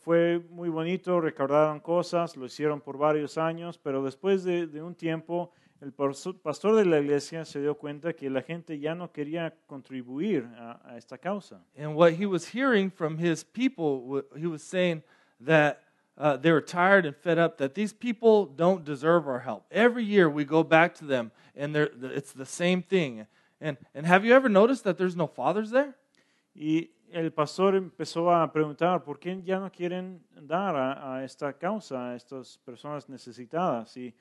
[0.00, 4.94] fue muy bonito, recordaron cosas, lo hicieron por varios años, pero después de, de un
[4.94, 9.54] tiempo el pastor de la iglesia se dio cuenta que la gente ya no quería
[9.66, 11.60] contribuir a, a esta causa.
[11.76, 15.02] And what he was hearing from his people, he was saying
[15.44, 15.83] that
[16.16, 19.66] uh, they were tired and fed up that these people don't deserve our help.
[19.70, 23.26] Every year we go back to them and it's the same thing.
[23.60, 25.94] And, and have you ever noticed that there's no fathers there?
[26.54, 31.52] Y el pastor empezó a preguntar por qué ya no quieren dar a, a esta
[31.54, 33.96] causa, a estas personas necesitadas.
[33.96, 34.14] Y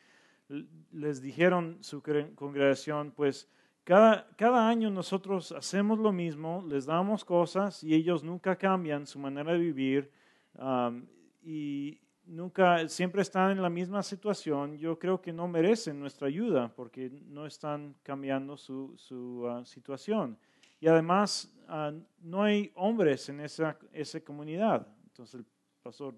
[0.91, 2.01] les dijeron su
[2.35, 3.47] congregación, pues
[3.83, 9.19] cada, cada año nosotros hacemos lo mismo, les damos cosas y ellos nunca cambian su
[9.19, 10.11] manera de vivir
[10.57, 11.05] um,
[11.43, 14.77] y nunca, siempre están en la misma situación.
[14.77, 20.37] Yo creo que no merecen nuestra ayuda porque no están cambiando su, su uh, situación.
[20.79, 24.87] Y además, uh, no hay hombres en esa, esa comunidad.
[25.05, 25.45] Entonces el
[25.81, 26.15] pastor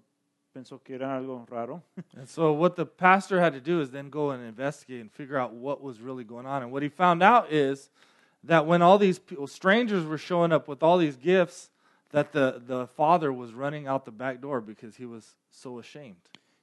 [0.52, 1.82] pensó que era algo raro.
[2.16, 5.36] and so what the pastor had to do is then go and investigate and figure
[5.36, 6.62] out what was really going on.
[6.62, 7.90] And what he found out is
[8.44, 11.70] that when all these people, strangers were showing up with all these gifts,
[12.16, 16.16] that the, the father was running out the back door because he was so ashamed.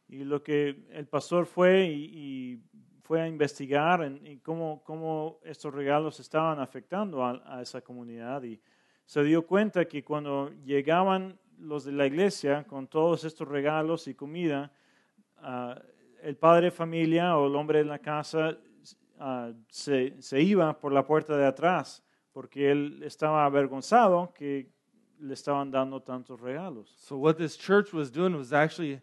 [0.09, 2.59] Y lo que el pastor fue y, y
[3.03, 8.59] fue a investigar en, cómo, cómo estos regalos estaban afectando a, a esa comunidad y
[9.05, 14.15] se dio cuenta que cuando llegaban los de la iglesia con todos estos regalos y
[14.15, 14.71] comida,
[15.43, 15.79] uh,
[16.23, 18.57] el padre de familia o el hombre de la casa
[19.19, 24.73] uh, se, se, iba por la puerta de atrás porque él estaba avergonzado que
[25.23, 26.87] le estaban dando tantos regalos.
[26.97, 28.99] So what this church was doing was actually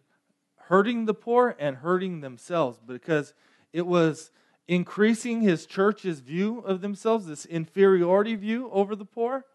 [0.67, 3.33] hurting the poor and hurting themselves because
[3.73, 4.31] it was
[4.67, 9.45] increasing his church's view of themselves, this inferiority view over the poor,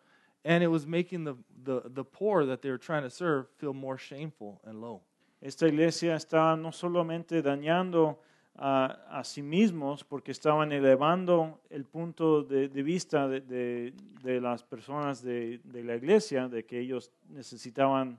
[0.44, 3.74] and it was making the the, the poor that they were trying to serve feel
[3.74, 5.02] more shameful and low.
[5.42, 8.16] Esta iglesia está no solamente dañando
[8.58, 13.92] a, a sí mismos porque estaban elevando el punto de, vista de,
[14.22, 18.18] las personas de, la iglesia, de que ellos necesitaban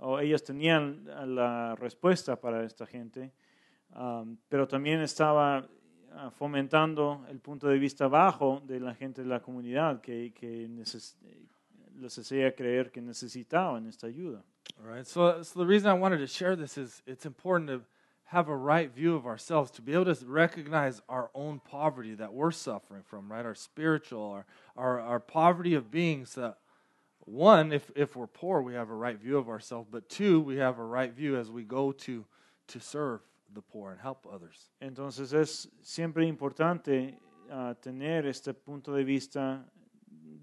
[0.00, 3.32] o ellos tenían la respuesta para esta gente,
[3.96, 9.28] um, pero también estaba uh, fomentando el punto de vista bajo de la gente de
[9.28, 10.68] la comunidad que, que
[11.96, 14.44] les hacía creer que necesitaban esta ayuda.
[14.80, 15.04] All right.
[15.04, 17.80] So, so the reason I wanted to share this is it's important to
[18.28, 22.32] have a right view of ourselves, to be able to recognize our own poverty that
[22.32, 23.46] we're suffering from, right?
[23.46, 26.26] Our spiritual, our, our, our poverty of being.
[26.26, 26.54] So,
[27.24, 30.58] one, if, if we're poor, we have a right view of ourselves, but two, we
[30.58, 32.24] have a right view as we go to,
[32.66, 33.20] to serve
[33.54, 34.70] the poor and help others.
[34.82, 37.18] Entonces es siempre importante
[37.50, 39.64] uh, tener este punto de vista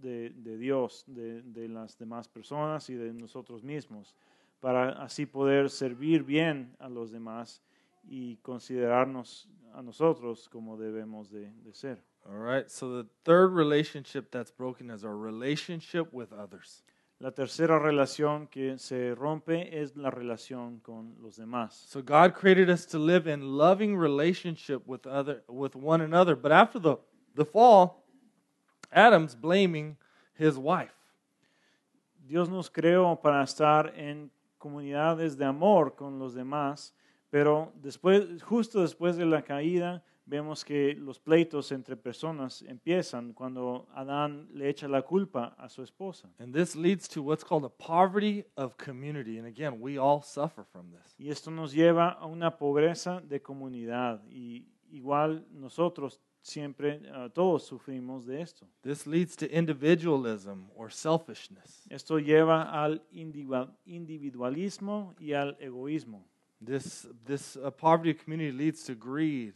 [0.02, 4.16] de, de Dios, de, de las demás personas y de nosotros mismos,
[4.60, 7.62] para así poder servir bien a los demás
[8.08, 12.04] y considerarnos a nosotros como debemos de, de ser.
[12.28, 12.70] All right.
[12.70, 16.84] So the third relationship that's broken is our relationship with others.
[17.20, 21.74] La tercera relación que se rompe es la relación con los demás.
[21.88, 26.52] So God created us to live in loving relationship with other with one another, but
[26.52, 26.98] after the
[27.36, 28.04] the fall,
[28.92, 29.98] Adam's blaming
[30.38, 30.94] his wife.
[32.28, 36.94] Dios nos creó para estar en comunidades de amor con los demás,
[37.36, 43.90] pero después, justo después de la caída, vemos que los pleitos entre personas empiezan cuando
[43.94, 46.30] Adán le echa la culpa a su esposa.
[46.40, 49.38] And this leads to what's called a poverty of community.
[49.38, 51.14] And again, we all suffer from this.
[51.18, 54.24] Y esto nos lleva a una pobreza de comunidad.
[54.30, 58.66] Y igual nosotros siempre, uh, todos sufrimos de esto.
[58.82, 61.86] This leads to individualism or selfishness.
[61.90, 66.26] Esto lleva al individualismo y al egoísmo.
[66.62, 69.54] This, this uh, poverty of community leads to greed,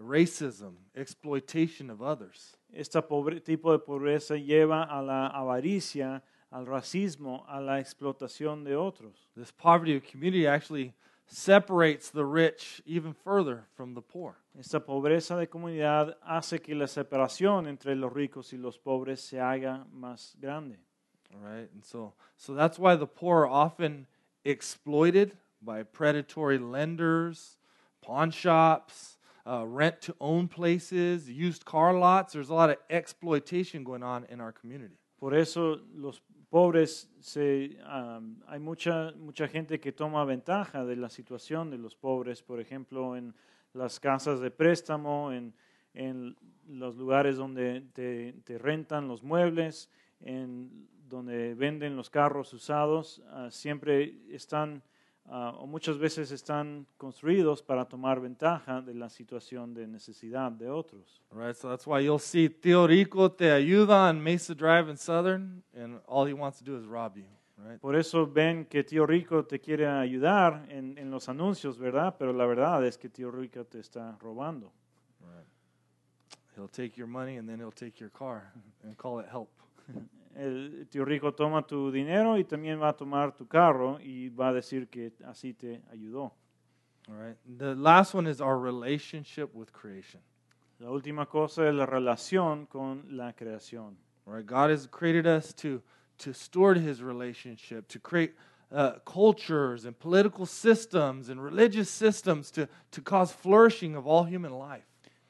[0.00, 2.56] racism, exploitation of others.
[2.72, 8.74] Este pobre, tipo de pobreza lleva a la avaricia, al racismo, a la explotación de
[8.74, 9.26] otros.
[9.36, 10.94] This poverty of community actually
[11.26, 14.36] separates the rich even further from the poor.
[14.58, 19.38] Esta pobreza de comunidad hace que la separación entre los ricos y los pobres se
[19.38, 20.78] haga más grande.
[21.34, 24.06] All right, and so so that's why the poor are often
[24.44, 27.56] exploited by predatory lenders,
[28.00, 32.32] pawn shops, uh, rent to own places, used car lots.
[32.32, 34.94] There's a lot of exploitation going on in our community.
[35.18, 41.08] Por eso los pobres se um, hay mucha mucha gente que toma ventaja de la
[41.08, 43.34] situación de los pobres, por ejemplo, en
[43.74, 45.54] las casas de préstamo, en,
[45.94, 46.36] en
[46.68, 49.90] los lugares donde te, te rentan los muebles,
[50.20, 54.82] en donde venden los carros usados, uh, siempre están
[55.28, 60.70] uh, o muchas veces están construidos para tomar ventaja de la situación de necesidad de
[60.70, 61.22] otros.
[61.30, 64.96] All right, so that's why you'll see Tío Rico te ayuda on Mesa Drive in
[64.96, 67.26] Southern, and all he wants to do is rob you.
[67.56, 67.80] Right?
[67.80, 72.14] Por eso ven que Tío Rico te quiere ayudar en, en los anuncios, ¿verdad?
[72.18, 74.72] Pero la verdad es que Tío Rico te está robando.
[75.20, 75.46] Right.
[76.56, 78.52] He'll take your money and then he'll take your car
[78.84, 79.50] and call it help.
[80.38, 84.50] El tío rico toma tu dinero y también va a tomar tu carro y va
[84.50, 86.32] a decir que así te ayudó.
[87.08, 87.36] All right.
[87.58, 90.20] The last one is our relationship with creation.
[90.78, 93.96] La última cosa es la relación con la creación.
[94.26, 94.46] All right.
[94.46, 95.82] God has created us to
[96.18, 98.34] to steward His relationship, to create
[98.70, 104.52] uh, cultures and political systems and religious systems to to cause flourishing of all human
[104.52, 104.84] life.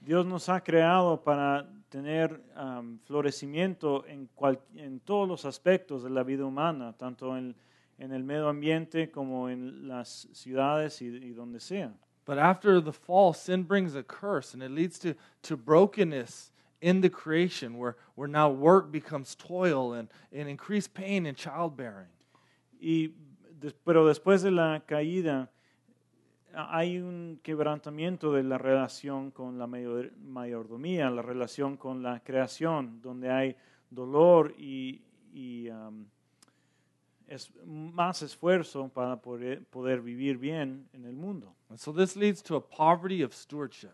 [0.04, 6.11] Dios nos ha creado para tener um, florecimiento en, cual, en todos los aspectos de
[6.11, 7.55] la vida humana, tanto en,
[7.99, 11.93] en el medio ambiente como en las ciudades y, y donde sea.
[12.24, 17.01] But after the fall, sin brings a curse, and it leads to to brokenness in
[17.01, 22.12] the creation, where where now work becomes toil and and increased pain in childbearing.
[22.82, 23.14] Y
[23.82, 25.49] pero después de la caída
[26.55, 33.01] hay un quebrantamiento de la relación con la mayor- mayordomía, la relación con la creación,
[33.01, 33.57] donde hay
[33.90, 36.07] dolor y, y, um,
[37.26, 41.55] es más esfuerzo para poder, poder vivir bien en el mundo.
[41.68, 43.92] And so this leads to a poverty of stewardship.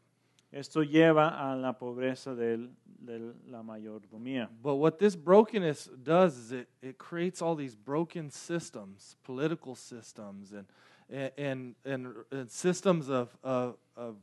[0.52, 4.48] Esto lleva a la pobreza del- de la mayordomía.
[4.62, 10.52] But what this brokenness does is it, it creates all these broken systems, political systems,
[10.52, 10.68] and
[11.08, 14.16] and and, and systems of of, of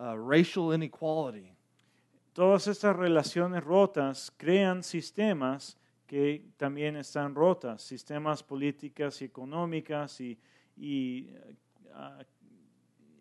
[0.00, 1.52] uh, racial inequality.
[2.32, 10.38] Todas estas relaciones rotas crean sistemas que también están rotas, sistemas políticas y económicas y,
[10.76, 11.28] y,
[11.94, 12.24] ah,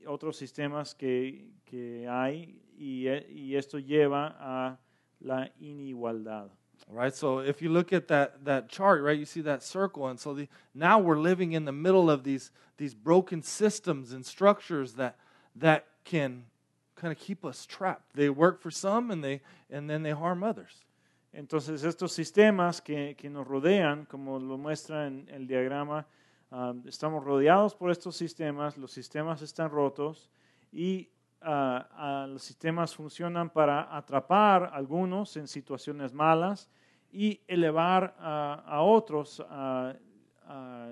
[0.06, 4.80] otros sistemas que, que hay y, y esto lleva a
[5.20, 6.50] la inigualdad.
[6.90, 7.14] Right.
[7.14, 10.34] So if you look at that that chart, right, you see that circle, and so
[10.34, 15.18] the, now we're living in the middle of these these broken systems and structures that
[15.56, 16.46] that can
[16.96, 18.16] kind of keep us trapped.
[18.16, 20.86] They work for some, and they and then they harm others.
[21.34, 26.08] Entonces estos sistemas que, que nos rodean, como lo muestra en el diagrama,
[26.52, 30.30] ah, estamos rodeados por estos sistemas, los sistemas están rotos
[30.72, 31.10] y
[31.42, 36.70] ah, ah, los sistemas funcionan para atrapar a algunos en situaciones malas
[37.12, 39.96] y elevar a- otros a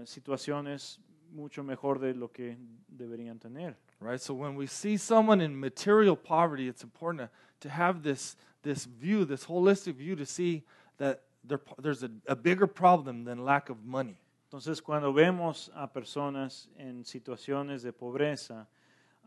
[0.05, 0.99] situaciones
[1.31, 3.77] mucho mejor de lo que deberían tener.
[3.99, 4.19] Right?
[4.19, 8.85] So when we see someone in material poverty, it's important to, to have this, this
[8.85, 10.63] view, this holistic view to see
[10.97, 14.17] that there, there's a, a bigger problem than lack of money.
[14.49, 18.67] Entonces, cuando vemos a personas en situaciones de pobreza,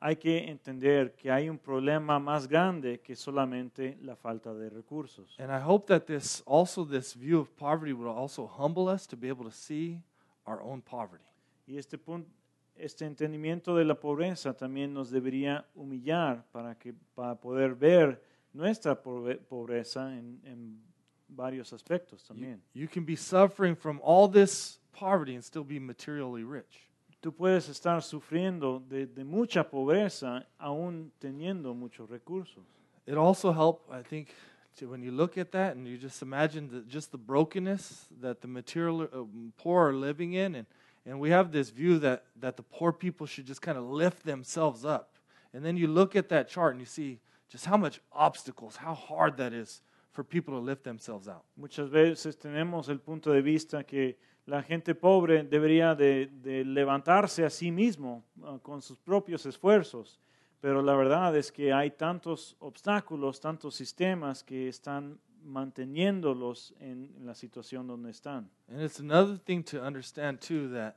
[0.00, 5.36] hay que entender que hay un problema más grande que solamente la falta de recursos.
[5.38, 9.16] And I hope that this also this view of poverty will also humble us to
[9.16, 10.00] be able to see
[10.46, 11.24] our own poverty.
[11.66, 12.30] Y este punto,
[12.76, 18.22] este entendimiento de la pobreza también nos debería humillar para que para poder ver
[18.52, 20.80] nuestra pobre- pobreza en, en
[21.28, 22.62] varios aspectos You, también.
[22.72, 26.87] you can be suffering from all this poverty and still be materially rich.
[27.20, 32.64] Tú puedes estar sufriendo de, de mucha pobreza aún teniendo muchos recursos.
[33.06, 34.28] It also help, I think,
[34.76, 38.40] to, when you look at that and you just imagine the, just the brokenness that
[38.40, 39.24] the material uh,
[39.56, 40.66] poor are living in, and,
[41.04, 44.24] and we have this view that, that the poor people should just kind of lift
[44.24, 45.16] themselves up.
[45.52, 48.94] And then you look at that chart and you see just how much obstacles, how
[48.94, 51.44] hard that is for people to lift themselves out.
[51.56, 54.16] Muchas veces tenemos el punto de vista que
[54.48, 60.18] la gente pobre debería de, de levantarse a sí mismo ah, con sus propios esfuerzos,
[60.60, 67.26] pero la verdad es que hay tantos obstáculos, tantos sistemas que están manteniéndolos en, en
[67.26, 68.48] la situación donde están.
[68.68, 70.96] And it's another thing to understand too that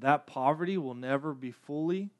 [0.00, 2.10] that poverty will never be fully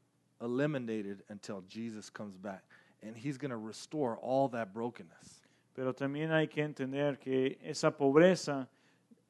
[0.43, 2.65] eliminated until Jesus comes back
[3.03, 5.43] and he's going to restore all that brokenness.
[5.75, 8.69] Pero también hay que entender que esa pobreza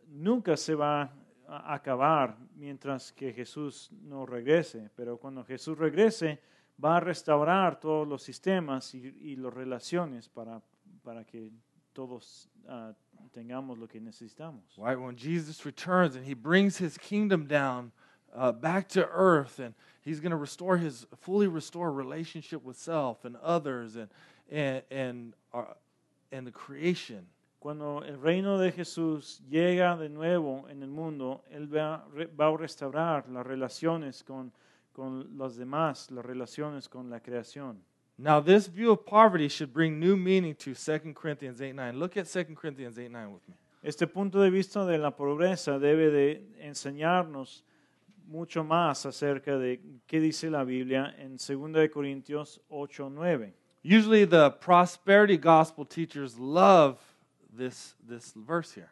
[0.09, 1.09] nunca se va
[1.49, 4.90] acabar mientras que Jesús no regrese.
[4.97, 6.40] Pero cuando Jesús regrese,
[6.82, 10.61] va a restaurar todos los sistemas y, y las relaciones para,
[11.03, 11.53] para que
[11.92, 12.92] todos ah,
[13.32, 14.76] tengamos lo que necesitamos.
[14.76, 14.99] Right?
[14.99, 17.92] When Jesus returns and he brings his kingdom down
[18.34, 23.24] uh, back to earth and he's going to restore his fully restore relationship with self
[23.24, 24.09] and others and
[24.51, 25.64] and and, uh,
[26.30, 27.26] and the creation.
[27.66, 32.06] Cuando el reino de Jesús llega de nuevo en el mundo, Él va,
[32.40, 34.52] va a restaurar las relaciones con,
[34.92, 37.82] con los demás, las relaciones con la creación.
[38.18, 41.98] Now, this view of poverty should bring new meaning to 2 Corinthians 8 9.
[41.98, 43.56] Look at 2 Corinthians 8 9 with me.
[43.82, 47.64] Este punto de vista de la pobreza debe de enseñarnos
[48.28, 53.52] mucho más acerca de qué dice la Biblia en 2 de Corintios 8, 9.
[53.82, 57.00] Usually, the prosperity gospel teachers love
[57.57, 58.90] this, this verse here.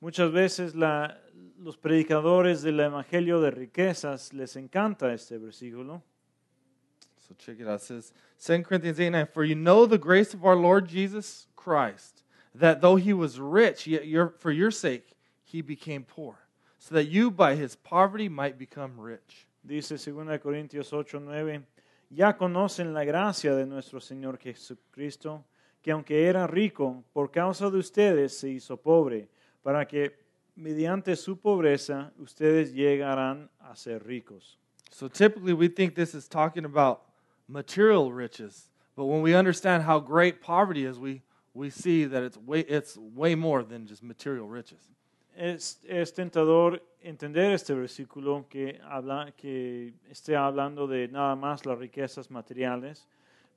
[0.00, 1.14] Muchas veces la-
[1.58, 6.02] los predicadores del Evangelio de riquezas les encanta este versículo.
[7.16, 7.80] So check it out.
[7.80, 11.46] It says 2 Corinthians 8 9, For you know the grace of our Lord Jesus
[11.56, 12.22] Christ,
[12.54, 16.36] that though he was rich, yet your, for your sake he became poor,
[16.78, 19.46] so that you by his poverty might become rich.
[19.66, 21.62] Dice 2 Corintios 8, 9,
[22.10, 25.44] ya conocen la gracia de nuestro Señor Jesucristo,
[25.84, 29.28] que aunque era rico, por causa de ustedes se hizo pobre,
[29.62, 30.16] para que
[30.56, 34.58] mediante su pobreza ustedes llegarán a ser ricos.
[34.90, 37.02] So typically we think this is talking about
[37.46, 41.20] material riches, but when we understand how great poverty is, we,
[41.52, 44.88] we see that it's way, it's way more than just material riches.
[45.36, 51.76] Es, es tentador entender este versículo que, habla, que esté hablando de nada más las
[51.76, 53.06] riquezas materiales,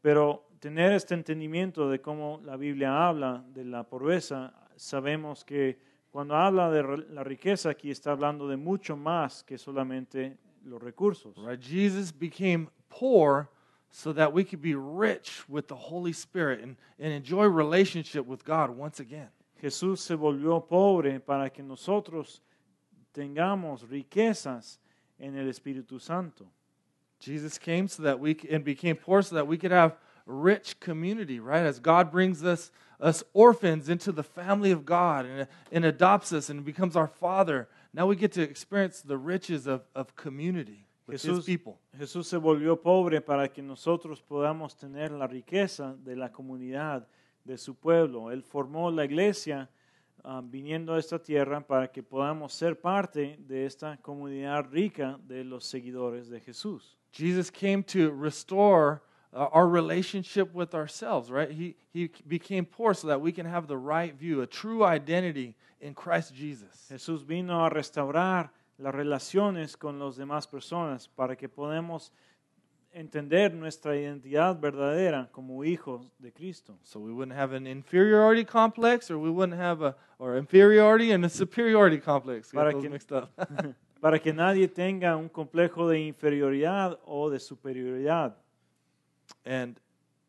[0.02, 5.80] pero tener este entendimiento de cómo la Biblia habla de la pobreza, sabemos que
[6.12, 11.36] cuando habla de la riqueza aquí está hablando de mucho más que solamente los recursos.
[11.38, 11.62] Right?
[11.62, 13.50] Jesus became poor
[13.90, 18.44] so that we could be rich with the Holy Spirit and, and enjoy relationship with
[18.44, 19.30] God once again.
[19.62, 22.42] Jesús se volvió pobre para que nosotros
[23.14, 24.80] tengamos riquezas
[25.20, 26.46] en el Espíritu Santo.
[27.20, 29.98] Jesus came so that we c- and became poor so that we could have
[30.28, 31.66] rich community, right?
[31.66, 36.50] As God brings us us orphans into the family of God and, and adopts us
[36.50, 37.68] and becomes our father.
[37.94, 41.80] Now we get to experience the riches of, of community with his Jesús, people.
[41.98, 47.08] Jesús se volvió pobre para que nosotros podamos tener la riqueza de la comunidad,
[47.46, 48.32] de su pueblo.
[48.32, 49.70] Él formó la iglesia
[50.24, 55.44] ah, viniendo a esta tierra para que podamos ser parte de esta comunidad rica de
[55.44, 56.98] los seguidores de Jesús.
[57.12, 59.07] Jesus came to restore uh,
[59.38, 61.52] our relationship with ourselves, right?
[61.52, 65.56] He, he became poor so that we can have the right view, a true identity
[65.80, 66.88] in Christ Jesus.
[66.90, 72.12] Jesús vino a restaurar las relaciones con las demás personas para que podamos
[72.94, 76.78] entender nuestra identidad verdadera como hijos de Cristo.
[76.84, 81.24] So we wouldn't have an inferiority complex or we wouldn't have a or inferiority and
[81.26, 82.52] a superiority complex.
[82.52, 83.30] Para que- mixed up.
[84.02, 88.36] para que nadie tenga un complejo de inferioridad o de superioridad.
[89.48, 89.80] And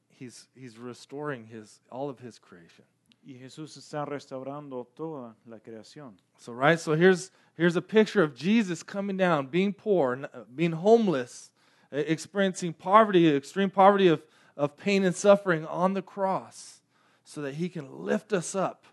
[0.08, 2.84] he's he's restoring his all of his creation.
[3.26, 6.12] Y Jesús está restaurando toda la creación.
[6.38, 11.50] So right, so here's here's a picture of Jesus coming down, being poor, being homeless,
[11.90, 14.22] experiencing poverty, extreme poverty of,
[14.56, 16.80] of pain and suffering on the cross,
[17.24, 18.86] so that he can lift us up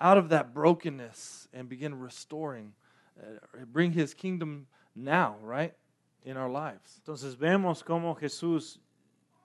[0.00, 2.72] out of that brokenness and begin restoring,
[3.22, 4.66] uh, bring his kingdom
[4.96, 5.74] now, right,
[6.24, 7.00] in our lives.
[7.04, 8.78] Entonces vemos cómo Jesús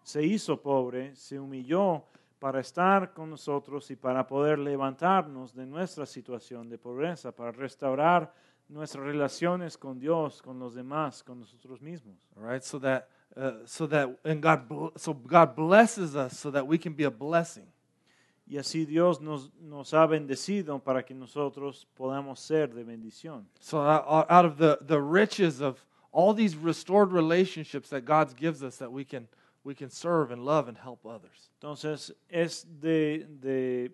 [0.06, 2.06] se hizo pobre, se humilló
[2.38, 8.32] para estar con nosotros y para poder levantarnos de nuestra situación de pobreza, para restaurar
[8.70, 12.16] nuestras relaciones con Dios, con los demás, con nosotros mismos.
[12.38, 16.68] All right, so that uh, so that and God so God blesses us so that
[16.68, 17.66] we can be a blessing.
[18.48, 23.48] Y así Dios nos, nos ha bendecido para que nosotros podamos ser de bendición.
[23.60, 28.62] So out out of the, the riches of all these restored relationships that God gives
[28.62, 29.28] us that we can
[29.66, 31.50] we can serve and love and help others.
[31.60, 33.92] Entonces, es de, de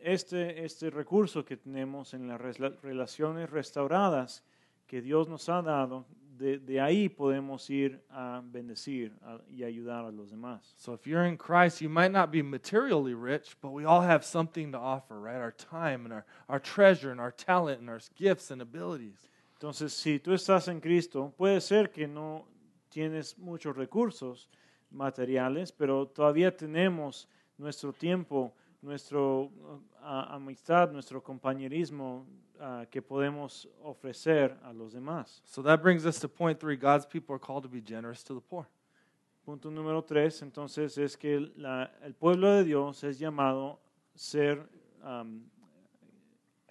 [0.00, 4.42] este, este recurso que tenemos en las relaciones restauradas
[4.86, 6.06] que Dios nos ha dado,
[6.38, 10.74] de, de ahí podemos ir a bendecir a- y ayudar a los demás.
[10.76, 14.22] So if you're in Christ, you might not be materially rich, but we all have
[14.24, 15.40] something to offer, right?
[15.40, 19.28] Our time and our, our treasure and our talent and our gifts and abilities.
[19.58, 22.44] Entonces, si tú estás en Cristo, puede ser que no
[22.90, 24.48] tienes muchos recursos
[24.90, 27.28] materiales, pero todavía tenemos
[27.58, 29.18] nuestro tiempo, nuestra
[30.02, 32.26] amistad, nuestro compañerismo
[32.60, 35.42] ah, que podemos ofrecer a los demás.
[35.44, 36.76] So that brings us to point three.
[36.76, 38.66] God's people are called to be generous to the poor.
[39.44, 43.78] Punto número tres, entonces, es que la- el pueblo de Dios es llamado
[44.14, 44.68] ser
[45.04, 45.42] am,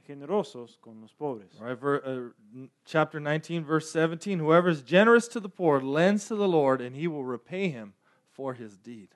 [0.05, 1.57] generosos con los pobres.
[1.59, 4.39] All right, ver, uh, chapter 19, verse 17.
[4.39, 7.93] Whoever is generous to the poor lends to the Lord, and he will repay him
[8.36, 9.10] for his deed.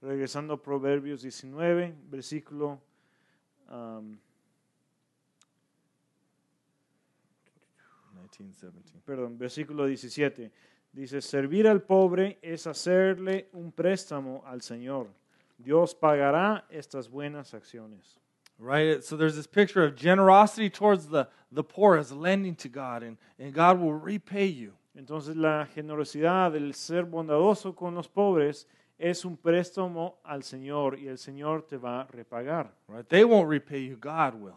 [0.00, 2.80] Regresando a Proverbios 19, versículo
[3.68, 4.18] am,
[8.38, 9.00] 19, 17.
[9.04, 10.50] perdón, versículo 17.
[10.92, 15.08] Dice, servir al pobre es hacerle un préstamo al Señor.
[15.58, 18.18] Dios pagará estas buenas acciones.
[18.58, 19.02] Right?
[19.02, 23.16] So there's this picture of generosity towards the, the poor as lending to God, and,
[23.38, 24.74] and God will repay you.
[24.94, 28.68] Entonces la generosidad, el ser bondadoso con los pobres,
[28.98, 32.74] es un préstamo al Señor y el Señor te va a repagar.
[32.88, 33.06] Right?
[33.08, 34.54] They won't repay you, God will.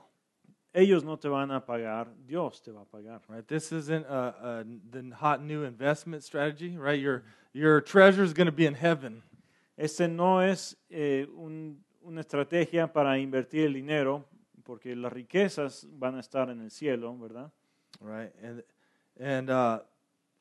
[0.73, 3.21] Ellos no te van a pagar, Dios te va a pagar.
[3.29, 3.47] Right?
[3.47, 6.99] This isn't a, a, the hot new investment strategy, right?
[6.99, 7.23] Your,
[7.53, 9.23] your treasure is going to be in heaven.
[9.77, 14.25] Este no es eh, un- una estrategia para invertir el dinero,
[14.63, 17.51] porque las riquezas van a estar en el cielo, ¿verdad?
[18.01, 18.31] Right?
[18.43, 18.63] And,
[19.17, 19.79] and, uh,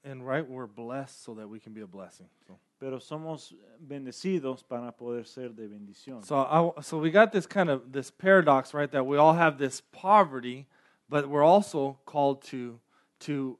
[0.05, 2.26] and right, we're blessed so that we can be a blessing.
[2.46, 2.59] So.
[2.78, 3.52] Pero somos
[3.84, 6.24] bendecidos para poder ser de bendición.
[6.24, 8.90] So, I, so we got this kind of this paradox, right?
[8.90, 10.66] That we all have this poverty,
[11.09, 12.78] but we're also called to
[13.20, 13.59] to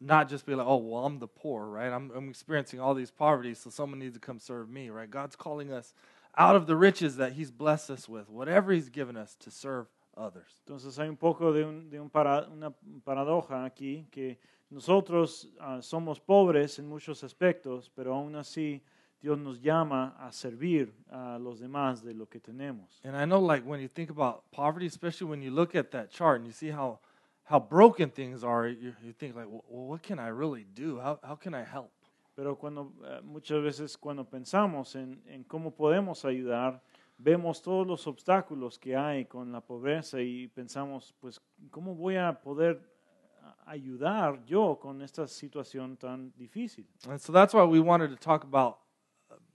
[0.00, 1.90] not just be like, oh, well, I'm the poor, right?
[1.92, 5.10] I'm, I'm experiencing all these poverties, so someone needs to come serve me, right?
[5.10, 5.94] God's calling us
[6.36, 9.86] out of the riches that He's blessed us with, whatever He's given us, to serve
[10.16, 10.60] others.
[10.66, 12.72] Entonces hay un poco de, un- de un para- una
[13.06, 14.36] paradoja aquí, que
[14.72, 18.82] nosotros ah, somos pobres en muchos aspectos, pero aún así
[19.20, 23.00] Dios nos llama a servir a los demás de lo que tenemos.
[23.04, 26.10] And I know, like, when you think about poverty, especially when you look at that
[26.10, 27.00] chart and you see how
[27.44, 30.98] how broken things are, you, you think like, well, what can I really do?
[30.98, 31.92] How how can I help?
[32.34, 36.80] Pero cuando eh, muchas veces cuando pensamos en, en cómo podemos ayudar,
[37.18, 42.40] vemos todos los obstáculos que hay con la pobreza y pensamos, pues, ¿cómo voy a
[42.40, 42.91] poder
[43.66, 46.84] ayudar yo con esta situación tan difícil?
[47.08, 48.78] And so that's why we wanted to talk about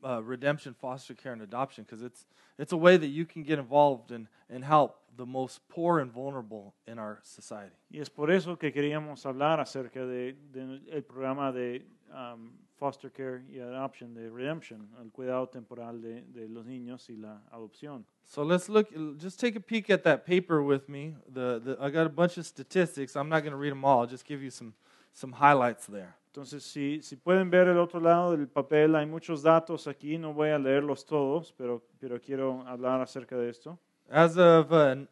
[0.04, 2.26] uh, redemption, foster care, and adoption because it's
[2.58, 6.12] it's a way that you can get involved and and help the most poor and
[6.12, 7.76] vulnerable in our society.
[7.92, 13.10] Y es por eso que queríamos hablar acerca del de, el programa de um, foster
[13.10, 18.06] care y adoption, de redemption, el cuidado temporal de, de los niños y la adopción.
[18.26, 18.88] So let's look.
[19.20, 21.16] Just take a peek at that paper with me.
[21.34, 23.16] The, the I got a bunch of statistics.
[23.16, 24.02] I'm not going to read them all.
[24.02, 24.74] I'll just give you some
[25.14, 26.16] some highlights there.
[26.32, 30.34] Entonces, si, si pueden ver el otro lado del papel, hay muchos datos aquí, no
[30.34, 33.80] voy a leerlos todos, pero, pero quiero hablar acerca de esto.
[34.08, 35.08] As of uh,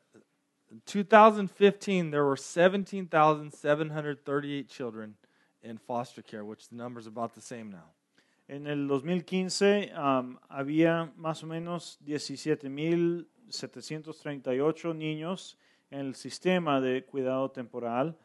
[0.86, 5.16] 2015, there were 17,738 children
[5.66, 7.92] in foster care, which the number's about the same now.
[8.48, 15.58] En el 2015 um, había más o menos 17.738 niños
[15.90, 18.16] en el sistema de cuidado temporal.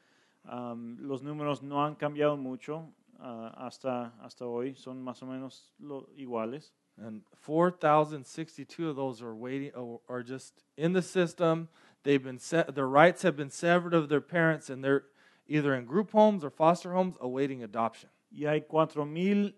[0.45, 5.72] Um, los números no han cambiado mucho uh, hasta, hasta hoy, son más o menos
[5.78, 6.74] lo- iguales.
[6.99, 9.72] And 4,062 of those are waiting,
[10.07, 11.70] are just in the system.
[12.03, 15.05] They've been set, their rights have been severed of their parents, and they're
[15.51, 18.09] either in group homes or foster homes awaiting adoption.
[18.30, 19.57] Y hay cuatro mil,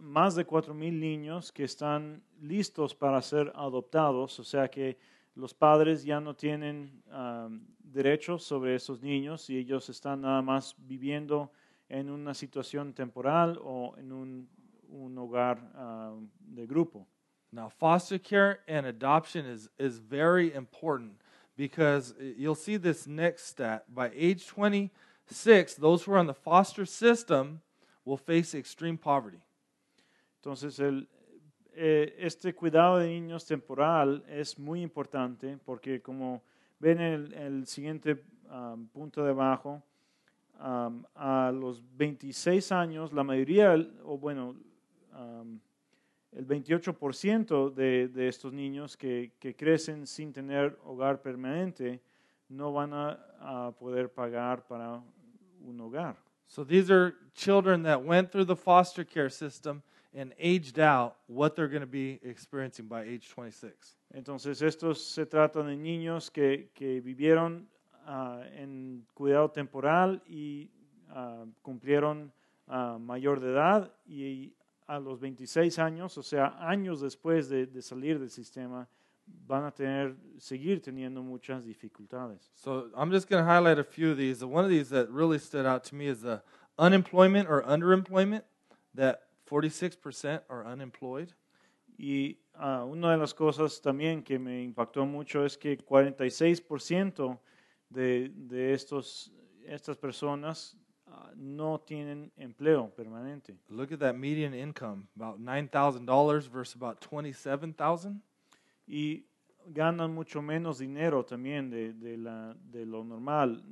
[0.00, 4.98] más de cuatro mil niños que están listos para ser adoptados, o sea que
[5.36, 10.74] los padres ya no tienen um, derechos sobre esos niños y ellos están nada más
[10.78, 11.52] viviendo
[11.88, 14.48] en una situación temporal o en un,
[14.88, 17.06] un hogar um, de grupo.
[17.52, 21.20] Now, foster care and adoption is, is very important
[21.56, 23.84] because you'll see this next stat.
[23.92, 27.60] By age 26, those who are on the foster system
[28.04, 29.40] will face extreme poverty.
[30.42, 31.08] Entonces, el,
[31.74, 36.42] eh, este cuidado de niños temporal es muy importante porque como
[36.78, 39.82] ven el, el siguiente um, punto debajo,
[40.60, 43.74] um, a los 26 años, la mayoría,
[44.04, 44.54] o bueno,
[45.14, 45.58] um,
[46.34, 52.00] el 28% de, de estos niños que, que crecen sin tener hogar permanente
[52.48, 55.02] no van a, a poder pagar para
[55.60, 56.16] un hogar.
[56.46, 59.82] So these are children that went through the foster care system
[60.14, 63.96] and aged out what they're going to be experiencing by age 26.
[64.14, 67.66] Entonces, estos se tratan de niños que, que vivieron
[68.06, 70.70] ah, en cuidado temporal y
[71.10, 72.32] ah, cumplieron
[72.68, 74.52] ah, mayor de edad y
[74.86, 78.88] a los 26 años, o sea, años después de, de salir del sistema,
[79.26, 82.50] van a tener, seguir teniendo muchas dificultades.
[82.54, 84.44] So I'm just going to highlight a few of these.
[84.44, 86.42] One of these that really stood out to me is the
[86.78, 88.42] unemployment or underemployment,
[88.94, 91.32] that 46% are unemployed.
[91.96, 97.38] Y ah, una de las cosas también que me impactó mucho es que 46%
[97.88, 99.32] de, de estos,
[99.64, 100.76] estas personas
[101.14, 103.56] ah, no tienen empleo permanente.
[103.68, 108.20] Look at that median income, about $9,000 versus about 27,000.
[108.86, 109.24] Y
[109.66, 113.62] ganan mucho menos dinero también de, de, la, de lo normal.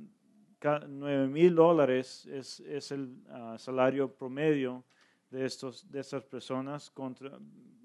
[0.59, 4.83] Ca- 9 mil dólares es, es el ah, salario promedio
[5.29, 7.37] de, estos, de estas personas contra,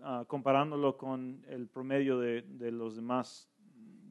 [0.03, 3.49] ah, comparándolo con el promedio de, de los demás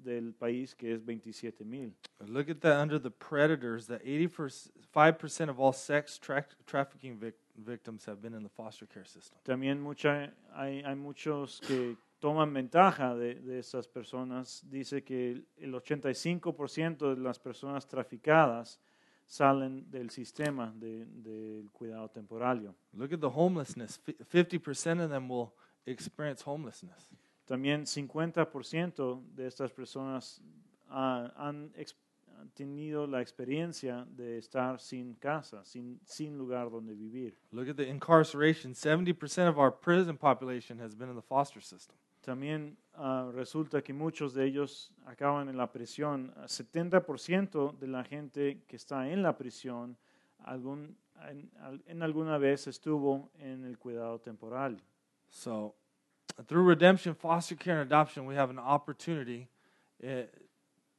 [0.07, 1.93] del país que es 27 mil.
[2.25, 8.05] Look at that under the predators, that 85% of all sex tra- trafficking vic- victims
[8.07, 9.37] have been in the foster care system.
[9.43, 14.63] También mucha, hay, hay muchos que toman ventaja de, de esas personas.
[14.69, 18.79] Dice que el 85% de las personas traficadas
[19.25, 22.73] salen del sistema de- del cuidado temporario.
[22.93, 23.97] Look at the homelessness.
[23.99, 25.51] Fi- 50% of them will
[25.85, 27.09] experience homelessness.
[27.47, 30.41] También 50% de estas personas
[30.89, 31.71] ah, han,
[32.37, 37.37] han tenido la experiencia de estar sin casa, sin, sin lugar donde vivir.
[37.51, 38.73] Look at the incarceration.
[38.73, 41.95] 70% of our prison population has been in the foster system.
[42.21, 46.33] También ah, resulta que muchos de ellos acaban en la prisión.
[46.45, 49.95] 70% de la gente que está en la prisión
[50.39, 50.97] algún,
[51.29, 51.49] en,
[51.85, 54.83] en alguna vez estuvo en el cuidado temporal.
[55.29, 55.75] So,
[56.47, 59.47] through redemption, foster care, and adoption, we have an opportunity
[60.03, 60.23] uh,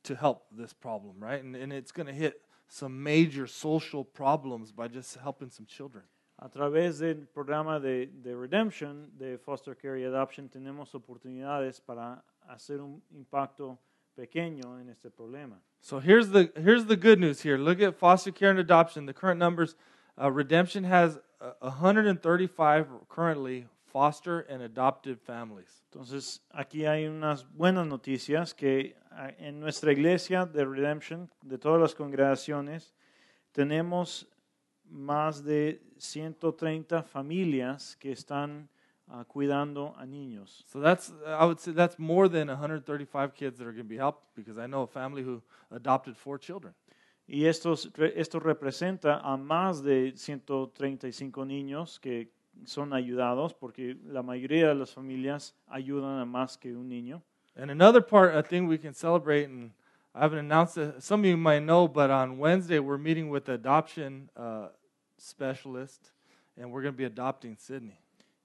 [0.03, 1.43] to help this problem, right?
[1.43, 6.05] And, and it's going to hit some major social problems by just helping some children.
[6.41, 12.23] A través del programa de, de Redemption, de Foster Care y Adoption, tenemos oportunidades para
[12.49, 13.79] hacer un impacto
[14.17, 15.57] pequeño en este problema.
[15.81, 17.57] So here's the here's the good news here.
[17.57, 19.07] Look at foster care and adoption.
[19.07, 19.77] The current numbers,
[20.21, 23.67] uh, redemption has uh, 135 currently
[23.99, 25.83] foster and adopted families.
[25.91, 31.81] Entonces, aquí hay unas buenas noticias que ah, en nuestra iglesia de Redemption, de todas
[31.81, 32.95] las congregaciones,
[33.51, 34.29] tenemos
[34.89, 38.69] más de 130 familias que están
[39.09, 40.65] ah, cuidando a niños.
[40.69, 43.97] So that's I would say that's more than 135 kids that are going to be
[43.97, 45.43] helped because I know a family who
[45.73, 46.73] adopted four children.
[47.27, 54.69] Y estos, esto representa a más de 135 niños que son ayudados, porque la mayoría
[54.69, 57.23] de las familias ayudan a más que un niño.
[57.57, 59.73] And another part, I think we can celebrate, and
[60.15, 61.03] I haven't announced it.
[61.03, 64.69] Some of you might know, but on Wednesday we're meeting with the adoption uh,
[65.17, 66.13] specialist,
[66.57, 67.99] and we're going to be adopting Sydney.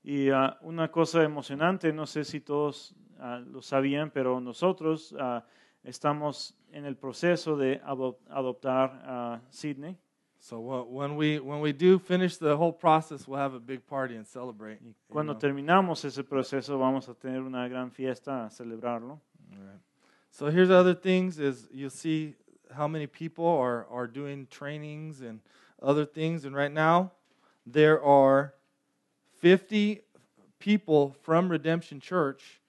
[0.04, 5.46] Y ah, una cosa emocionante, no sé si todos ah, lo sabían, pero nosotros ah,
[5.84, 9.98] estamos en el proceso de ado- adoptar a Sydney.
[10.44, 14.18] So when we when we do finish the whole process, we'll have a big party
[14.18, 14.80] and celebrate.
[14.82, 15.40] you Cuando know.
[15.40, 19.22] terminamos ese proceso vamos a tener una gran fiesta a celebrarlo.
[19.54, 19.80] Alright.
[20.32, 22.36] So here's other things: is you'll see
[22.76, 25.40] how many people are are doing trainings and
[25.82, 26.44] other things.
[26.44, 27.14] And right now,
[27.66, 28.54] there are
[29.40, 30.02] 50
[30.60, 32.60] people from Redemption Church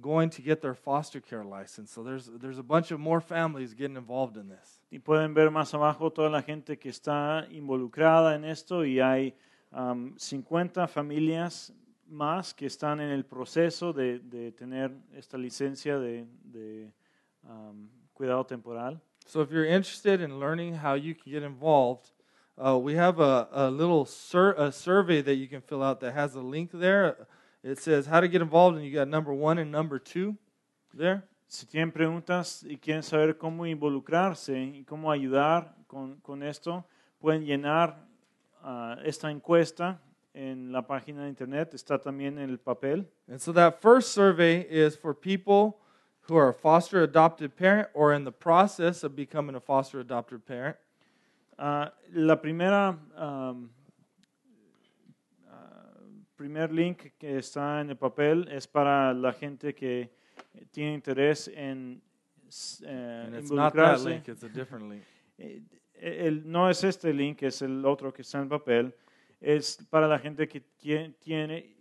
[0.00, 1.90] going to get their foster care license.
[1.90, 4.75] So there's there's a bunch of more families getting involved in this.
[4.90, 9.36] Y pueden ver más abajo toda la gente que está involucrada en esto y hay
[9.72, 11.72] um, 50 familias
[12.08, 16.92] más que están en el proceso de, de tener esta licencia de, de
[17.42, 19.00] um, cuidado temporal.
[19.26, 22.12] So if you're interested in learning how you can get involved,
[22.56, 26.14] uh, we have a, a little sur- a survey that you can fill out that
[26.14, 27.26] has a link there.
[27.64, 30.36] It says how to get involved, and you got number one and number two
[30.94, 31.24] there.
[31.48, 36.84] Si tienen preguntas y quieren saber cómo involucrarse y cómo ayudar con, con esto,
[37.18, 38.04] pueden llenar
[38.62, 40.00] ah, esta encuesta
[40.34, 41.72] en la página de internet.
[41.74, 43.08] Está también en el papel.
[43.28, 45.78] And so that first survey is for people
[46.22, 50.44] who are a foster adopted parent or in the process of becoming a foster adopted
[50.44, 50.76] parent.
[51.58, 53.70] Ah, la primera, um,
[56.36, 60.10] primer link que está en el papel es para la gente que
[60.70, 62.00] tiene interés en
[62.84, 64.08] eh, involucrarse.
[64.10, 65.02] link, it's a different link.
[65.38, 65.62] Eh,
[65.94, 68.94] el- no es este link, es el otro que está en el papel.
[69.40, 71.74] Es para la gente que tie- tiene,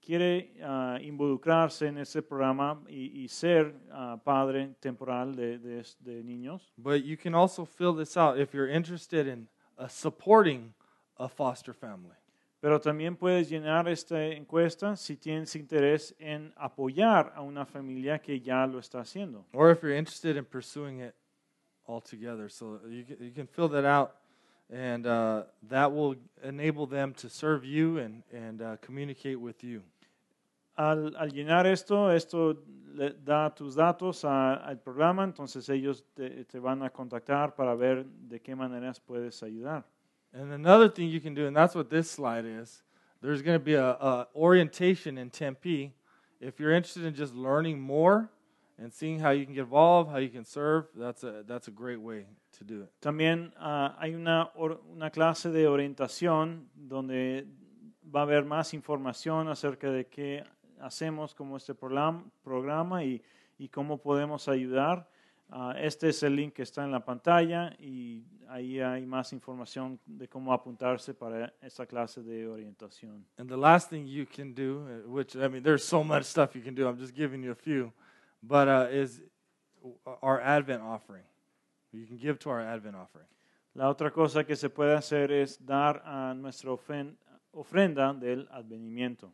[0.00, 6.22] quiere ah, involucrarse en este programa y, y ser ah, padre temporal de, de- de
[6.24, 6.72] niños.
[6.76, 9.48] But you can also fill this out if you're interested in
[9.78, 10.72] uh, supporting
[11.16, 12.14] a foster family.
[12.60, 18.40] Pero también puedes llenar esta encuesta si tienes interés en apoyar a una familia que
[18.40, 19.44] ya lo está haciendo.
[19.52, 21.14] or if you're interested in pursuing it
[21.86, 22.48] altogether.
[22.50, 24.16] So you can, you can fill that out,
[24.70, 29.82] and uh, that will enable them to serve you and, and uh, communicate with you.
[30.76, 32.56] Al, al llenar esto, esto
[32.94, 37.74] le da tus datos a- al programa, entonces ellos te, te van a contactar para
[37.76, 39.84] ver de qué maneras puedes ayudar.
[40.32, 42.82] And another thing you can do, and that's what this slide is,
[43.22, 45.94] there's going to be a, a orientation in Tempe.
[46.40, 48.30] If you're interested in just learning more
[48.78, 51.72] and seeing how you can get involved, how you can serve, that's a, that's a
[51.72, 52.26] great way
[52.58, 52.90] to do it.
[53.00, 57.46] También ah, hay una, or- una clase de orientación donde
[58.14, 60.44] va a haber más información acerca de qué
[60.80, 63.20] hacemos como este program- programa y,
[63.58, 65.08] y cómo podemos ayudar.
[65.50, 69.98] Ah, este es el link que está en la pantalla y ahí hay más información
[70.04, 73.24] de cómo apuntarse para esta clase de orientación.
[73.38, 76.54] And the last thing you can do, uh, which I mean, there's so much stuff
[76.54, 76.86] you can do.
[76.86, 77.92] I'm just giving you a few,
[78.42, 79.22] but uh, is
[80.22, 81.24] our Advent offering.
[81.92, 83.26] You can give to our Advent offering.
[83.74, 86.70] La otra cosa que se puede hacer es dar a nuestra
[87.52, 89.32] ofrenda del advenimiento.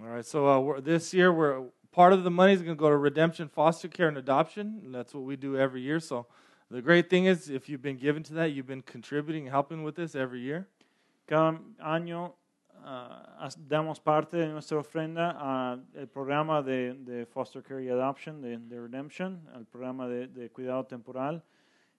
[0.00, 0.24] All right.
[0.24, 3.48] So uh, this year, we're part of the money is going to go to redemption,
[3.48, 4.80] foster care, and adoption.
[4.84, 6.00] And that's what we do every year.
[6.00, 6.26] So
[6.70, 9.94] the great thing is, if you've been given to that, you've been contributing, helping with
[9.94, 10.66] this every year.
[11.26, 12.32] Cada año
[12.84, 18.40] ah, as- damos parte de nuestra ofrenda al programa de, de Foster Care y Adoption,
[18.40, 21.42] de, de Redemption, al programa de, de cuidado temporal.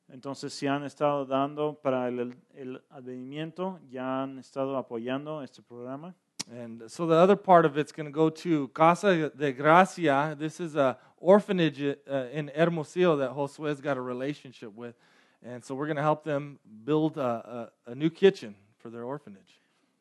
[0.10, 6.14] Entonces, si han estado dando para el, el advenimiento, ya han estado apoyando este programa.
[6.52, 10.36] And so the other part of it's going to go to Casa de Gracia.
[10.38, 14.96] This is a orphanage uh, in Hermosillo that Josue's got a relationship with.
[15.42, 19.04] And so we're going to help them build a, a, a new kitchen for their
[19.04, 19.60] orphanage.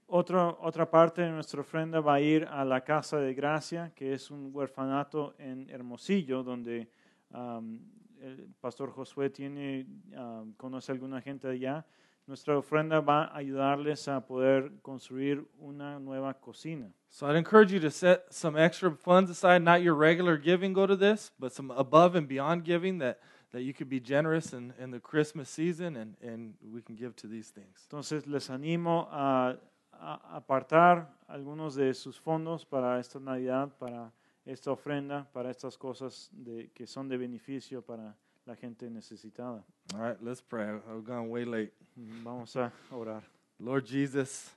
[0.09, 4.13] Otro, otra parte de nuestra ofrenda va a ir a la Casa de Gracia, que
[4.13, 6.87] es un huerfanato en Hermosillo, donde
[7.33, 7.81] um,
[8.21, 11.87] el pastor Josué tiene, um, conoce a alguna gente allá.
[12.27, 16.93] Nuestra ofrenda va a ayudarles a poder construir una nueva cocina.
[17.09, 20.87] So I'd encourage you to set some extra funds aside, not your regular giving go
[20.87, 23.19] to this, but some above and beyond giving that,
[23.51, 27.15] that you could be generous in, in the Christmas season and, and we can give
[27.17, 27.87] to these things.
[27.91, 29.57] Entonces les animo a,
[29.93, 34.13] a apartar algunos de sus fondos para esta Navidad, para
[34.47, 38.17] esta ofrenda, para estas cosas de, que son de beneficio para
[38.47, 39.63] la gente necesitada.
[39.95, 40.69] All right, let's pray.
[40.69, 41.73] I've gone way late.
[41.97, 43.23] Vamos a orar.
[43.61, 44.51] Lord Jesus,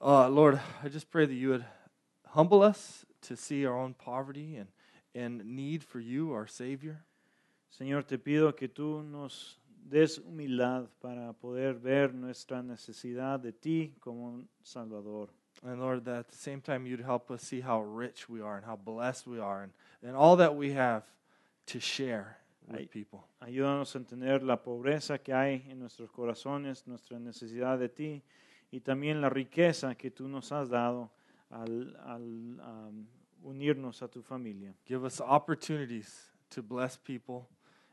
[0.00, 1.64] uh, Lord, I just pray that you would
[2.28, 4.68] humble us to see our own poverty and,
[5.14, 7.02] and need for you, our Savior.
[7.78, 9.56] Señor, te pido que tú nos
[9.86, 15.28] des humildad para poder ver nuestra necesidad de ti como un Salvador.
[15.62, 18.56] And Lord, that at the same time you'd help us see how rich we are
[18.56, 21.04] and how blessed we are and, and all that we have
[21.66, 22.38] to share
[22.68, 23.20] with people.
[23.40, 28.22] Ayúdanos a entender la pobreza que hay en nuestros corazones, nuestra necesidad de ti
[28.70, 31.10] y también la riqueza que tú nos has dado
[31.50, 33.06] al, al, um,
[33.42, 34.74] unirnos a tu familia.
[34.86, 37.48] Give us opportunities to bless people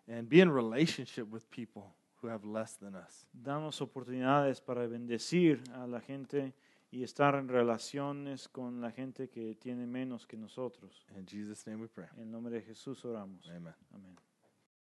[0.08, 3.28] and be in relationship with people who have less than us.
[3.34, 6.54] Danos oportunidades para bendecir a la gente
[6.92, 11.06] y estar en relaciones con la gente que tiene menos que nosotros.
[11.18, 12.08] In Jesus' name we pray.
[12.18, 13.48] En nombre de Jesús oramos.
[13.50, 13.74] Amen.
[13.94, 14.31] Amén.